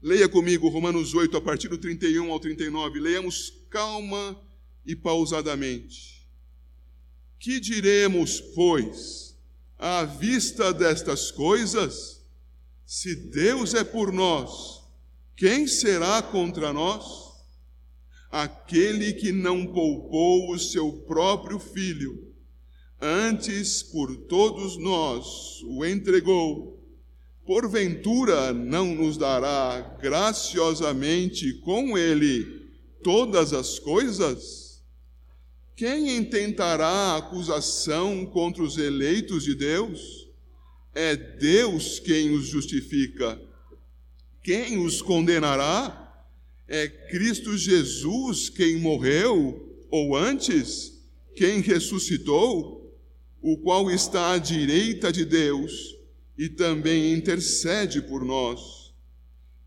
Leia 0.00 0.28
comigo 0.28 0.68
Romanos 0.68 1.14
8, 1.14 1.38
a 1.38 1.40
partir 1.40 1.68
do 1.68 1.78
31 1.78 2.30
ao 2.30 2.38
39. 2.38 3.00
Leamos 3.00 3.50
calma 3.70 4.51
e 4.84 4.96
pausadamente. 4.96 6.26
Que 7.38 7.58
diremos, 7.58 8.40
pois, 8.40 9.36
à 9.78 10.04
vista 10.04 10.72
destas 10.72 11.30
coisas? 11.30 12.24
Se 12.84 13.14
Deus 13.14 13.74
é 13.74 13.82
por 13.82 14.12
nós, 14.12 14.82
quem 15.36 15.66
será 15.66 16.22
contra 16.22 16.72
nós? 16.72 17.32
Aquele 18.30 19.12
que 19.12 19.32
não 19.32 19.66
poupou 19.66 20.52
o 20.52 20.58
seu 20.58 20.92
próprio 21.06 21.58
filho, 21.58 22.32
antes 23.00 23.82
por 23.82 24.16
todos 24.26 24.76
nós 24.78 25.62
o 25.64 25.84
entregou 25.84 26.82
porventura 27.44 28.52
não 28.52 28.94
nos 28.94 29.16
dará 29.16 29.80
graciosamente 30.00 31.54
com 31.60 31.98
ele 31.98 32.70
todas 33.02 33.52
as 33.52 33.78
coisas? 33.78 34.61
Quem 35.74 36.16
intentará 36.16 37.16
acusação 37.16 38.26
contra 38.26 38.62
os 38.62 38.76
eleitos 38.76 39.44
de 39.44 39.54
Deus? 39.54 40.28
É 40.94 41.16
Deus 41.16 41.98
quem 41.98 42.30
os 42.30 42.46
justifica. 42.46 43.40
Quem 44.42 44.84
os 44.84 45.00
condenará? 45.00 45.98
É 46.68 46.88
Cristo 46.88 47.56
Jesus 47.56 48.48
quem 48.48 48.76
morreu, 48.76 49.86
ou 49.90 50.16
antes, 50.16 50.92
quem 51.34 51.60
ressuscitou, 51.60 52.82
o 53.40 53.56
qual 53.56 53.90
está 53.90 54.32
à 54.32 54.38
direita 54.38 55.10
de 55.10 55.24
Deus 55.24 55.96
e 56.36 56.48
também 56.48 57.12
intercede 57.12 58.00
por 58.00 58.24
nós. 58.24 58.92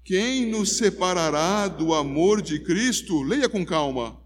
Quem 0.03 0.45
nos 0.45 0.73
separará 0.73 1.67
do 1.67 1.93
amor 1.93 2.41
de 2.41 2.59
Cristo? 2.59 3.23
Leia 3.23 3.49
com 3.49 3.65
calma. 3.65 4.24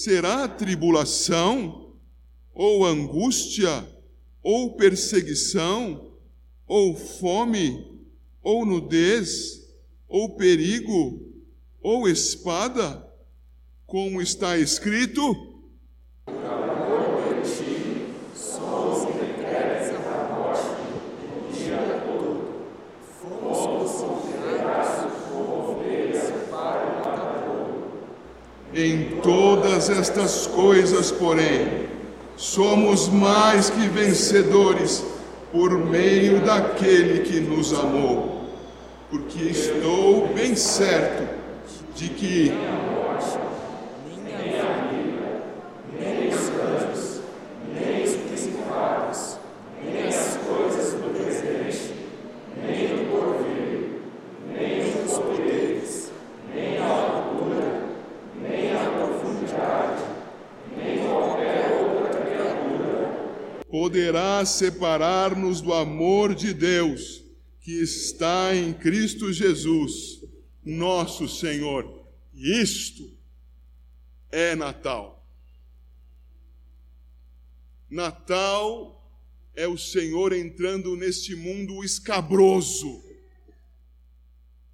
Será 0.00 0.46
tribulação, 0.46 1.92
ou 2.54 2.86
angústia, 2.86 3.84
ou 4.40 4.76
perseguição, 4.76 6.12
ou 6.68 6.94
fome, 6.94 8.00
ou 8.40 8.64
nudez, 8.64 9.60
ou 10.06 10.36
perigo, 10.36 11.20
ou 11.82 12.08
espada? 12.08 13.12
Como 13.88 14.22
está 14.22 14.56
escrito? 14.56 15.47
Todas 29.78 29.90
estas 29.90 30.46
coisas, 30.48 31.12
porém, 31.12 31.86
somos 32.36 33.08
mais 33.08 33.70
que 33.70 33.86
vencedores 33.88 35.04
por 35.52 35.70
meio 35.70 36.40
daquele 36.40 37.20
que 37.20 37.38
nos 37.38 37.72
amou. 37.72 38.48
Porque 39.08 39.44
estou 39.44 40.26
bem 40.34 40.56
certo 40.56 41.28
de 41.94 42.08
que 42.08 42.52
separar-nos 64.44 65.60
do 65.60 65.72
amor 65.72 66.34
de 66.34 66.52
Deus 66.52 67.22
que 67.60 67.72
está 67.72 68.54
em 68.54 68.72
Cristo 68.72 69.32
Jesus, 69.32 70.24
nosso 70.64 71.28
Senhor. 71.28 72.06
Isto 72.32 73.14
é 74.30 74.54
Natal. 74.54 75.26
Natal 77.90 79.12
é 79.54 79.66
o 79.66 79.76
Senhor 79.76 80.32
entrando 80.32 80.96
neste 80.96 81.34
mundo 81.34 81.82
escabroso, 81.82 83.02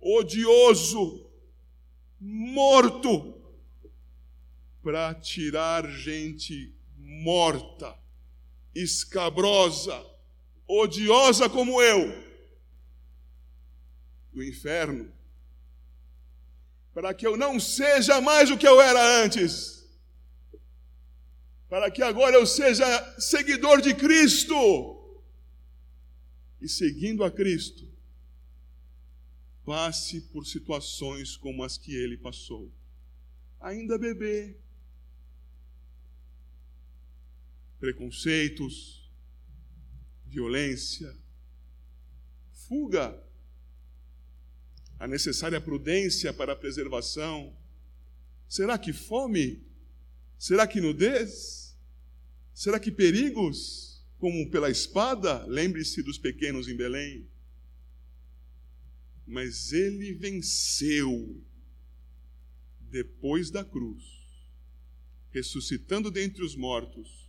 odioso, 0.01 1.27
morto, 2.21 3.35
para 4.83 5.15
tirar 5.15 5.89
gente 5.89 6.75
morta 6.97 8.04
escabrosa, 8.75 10.05
odiosa 10.67 11.49
como 11.49 11.81
eu, 11.81 12.13
do 14.33 14.43
inferno, 14.43 15.13
para 16.93 17.13
que 17.15 17.27
eu 17.27 17.37
não 17.37 17.61
seja 17.61 18.21
mais 18.21 18.51
o 18.51 18.57
que 18.57 18.67
eu 18.67 18.81
era 18.81 19.23
antes, 19.23 19.85
para 21.69 21.91
que 21.91 22.03
agora 22.03 22.37
eu 22.37 22.47
seja 22.47 22.87
seguidor 23.19 23.81
de 23.81 23.95
Cristo, 23.95 25.01
e 26.61 26.69
seguindo 26.69 27.23
a 27.23 27.31
Cristo, 27.31 27.87
passe 29.65 30.21
por 30.21 30.47
situações 30.47 31.37
como 31.37 31.63
as 31.63 31.77
que 31.77 31.95
ele 31.95 32.17
passou. 32.17 32.71
Ainda 33.61 33.99
bebê, 33.99 34.57
preconceitos, 37.85 39.13
violência, 40.25 41.15
fuga, 42.67 43.23
a 44.99 45.07
necessária 45.07 45.61
prudência 45.61 46.33
para 46.33 46.55
a 46.55 46.57
preservação. 46.57 47.55
Será 48.49 48.79
que 48.79 48.91
fome? 48.91 49.63
Será 50.39 50.67
que 50.67 50.81
nudez? 50.81 51.77
Será 52.55 52.81
que 52.81 52.91
perigos, 52.91 54.03
como 54.19 54.51
pela 54.51 54.71
espada? 54.71 55.45
Lembre-se 55.45 56.03
dos 56.03 56.17
pequenos 56.17 56.69
em 56.69 56.75
Belém. 56.75 57.29
Mas 59.27 59.73
ele 59.73 60.15
venceu 60.15 61.39
depois 62.91 63.51
da 63.51 63.63
cruz 63.63 64.15
ressuscitando 65.35 66.13
dentre 66.13 66.45
os 66.45 66.55
mortos, 66.55 67.24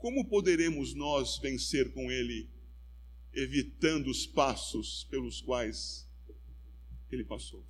como 0.00 0.24
poderemos 0.24 0.94
nós 0.94 1.38
vencer 1.38 1.92
com 1.92 2.10
ele, 2.10 2.48
evitando 3.34 4.10
os 4.10 4.26
passos 4.26 5.06
pelos 5.10 5.40
quais 5.42 6.08
ele 7.12 7.22
passou? 7.22 7.62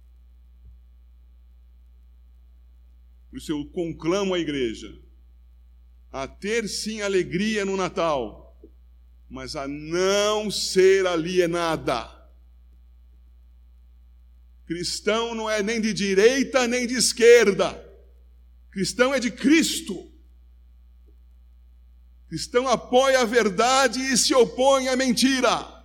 Por 3.28 3.38
isso 3.38 3.52
eu 3.52 3.64
conclamo 3.66 4.32
a 4.32 4.38
igreja 4.38 4.96
a 6.12 6.26
ter 6.26 6.68
sim 6.68 7.02
alegria 7.02 7.64
no 7.64 7.76
Natal, 7.76 8.58
mas 9.28 9.54
a 9.54 9.66
não 9.68 10.50
ser 10.50 11.06
alienada. 11.06 12.10
Cristão 14.66 15.34
não 15.34 15.50
é 15.50 15.62
nem 15.62 15.80
de 15.80 15.92
direita 15.92 16.66
nem 16.66 16.86
de 16.86 16.94
esquerda. 16.94 17.86
Cristão 18.70 19.12
é 19.12 19.18
de 19.18 19.30
Cristo. 19.32 20.10
Cristão 22.30 22.66
apoia 22.66 23.20
a 23.20 23.24
verdade 23.26 24.00
e 24.00 24.16
se 24.16 24.34
opõe 24.34 24.88
à 24.88 24.96
mentira. 24.96 25.84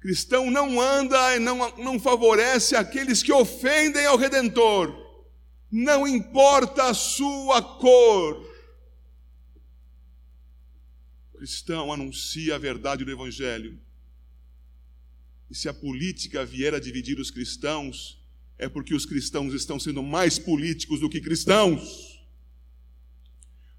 Cristão 0.00 0.50
não 0.50 0.80
anda 0.80 1.36
e 1.36 1.38
não, 1.38 1.76
não 1.76 2.00
favorece 2.00 2.74
aqueles 2.74 3.22
que 3.22 3.32
ofendem 3.32 4.06
ao 4.06 4.16
Redentor. 4.16 4.92
Não 5.70 6.08
importa 6.08 6.88
a 6.88 6.94
sua 6.94 7.62
cor 7.62 8.50
cristão 11.42 11.92
anuncia 11.92 12.54
a 12.54 12.58
verdade 12.58 13.04
do 13.04 13.10
Evangelho. 13.10 13.76
E 15.50 15.56
se 15.56 15.68
a 15.68 15.74
política 15.74 16.46
vier 16.46 16.72
a 16.72 16.78
dividir 16.78 17.18
os 17.18 17.32
cristãos, 17.32 18.16
é 18.56 18.68
porque 18.68 18.94
os 18.94 19.04
cristãos 19.04 19.52
estão 19.52 19.76
sendo 19.76 20.04
mais 20.04 20.38
políticos 20.38 21.00
do 21.00 21.10
que 21.10 21.20
cristãos. 21.20 22.11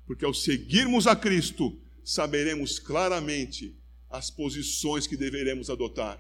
Porque 0.06 0.26
ao 0.26 0.34
seguirmos 0.34 1.08
a 1.08 1.16
Cristo, 1.16 1.78
saberemos 2.04 2.80
claramente 2.80 3.76
as 4.10 4.30
posições 4.30 5.08
que 5.08 5.18
deveremos 5.18 5.70
adotar. 5.70 6.20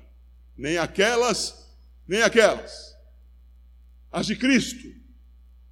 Nem 0.57 0.77
aquelas, 0.77 1.69
nem 2.07 2.21
aquelas. 2.21 2.95
As 4.11 4.25
de 4.25 4.35
Cristo. 4.35 4.93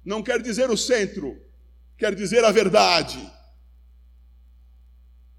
Não 0.04 0.22
quer 0.22 0.42
dizer 0.42 0.70
o 0.70 0.76
centro, 0.76 1.40
quer 1.96 2.14
dizer 2.14 2.44
a 2.44 2.50
verdade 2.50 3.18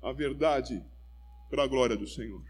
a 0.04 0.12
verdade 0.12 0.84
para 1.50 1.64
a 1.64 1.68
glória 1.68 1.96
do 1.96 2.06
Senhor. 2.06 2.44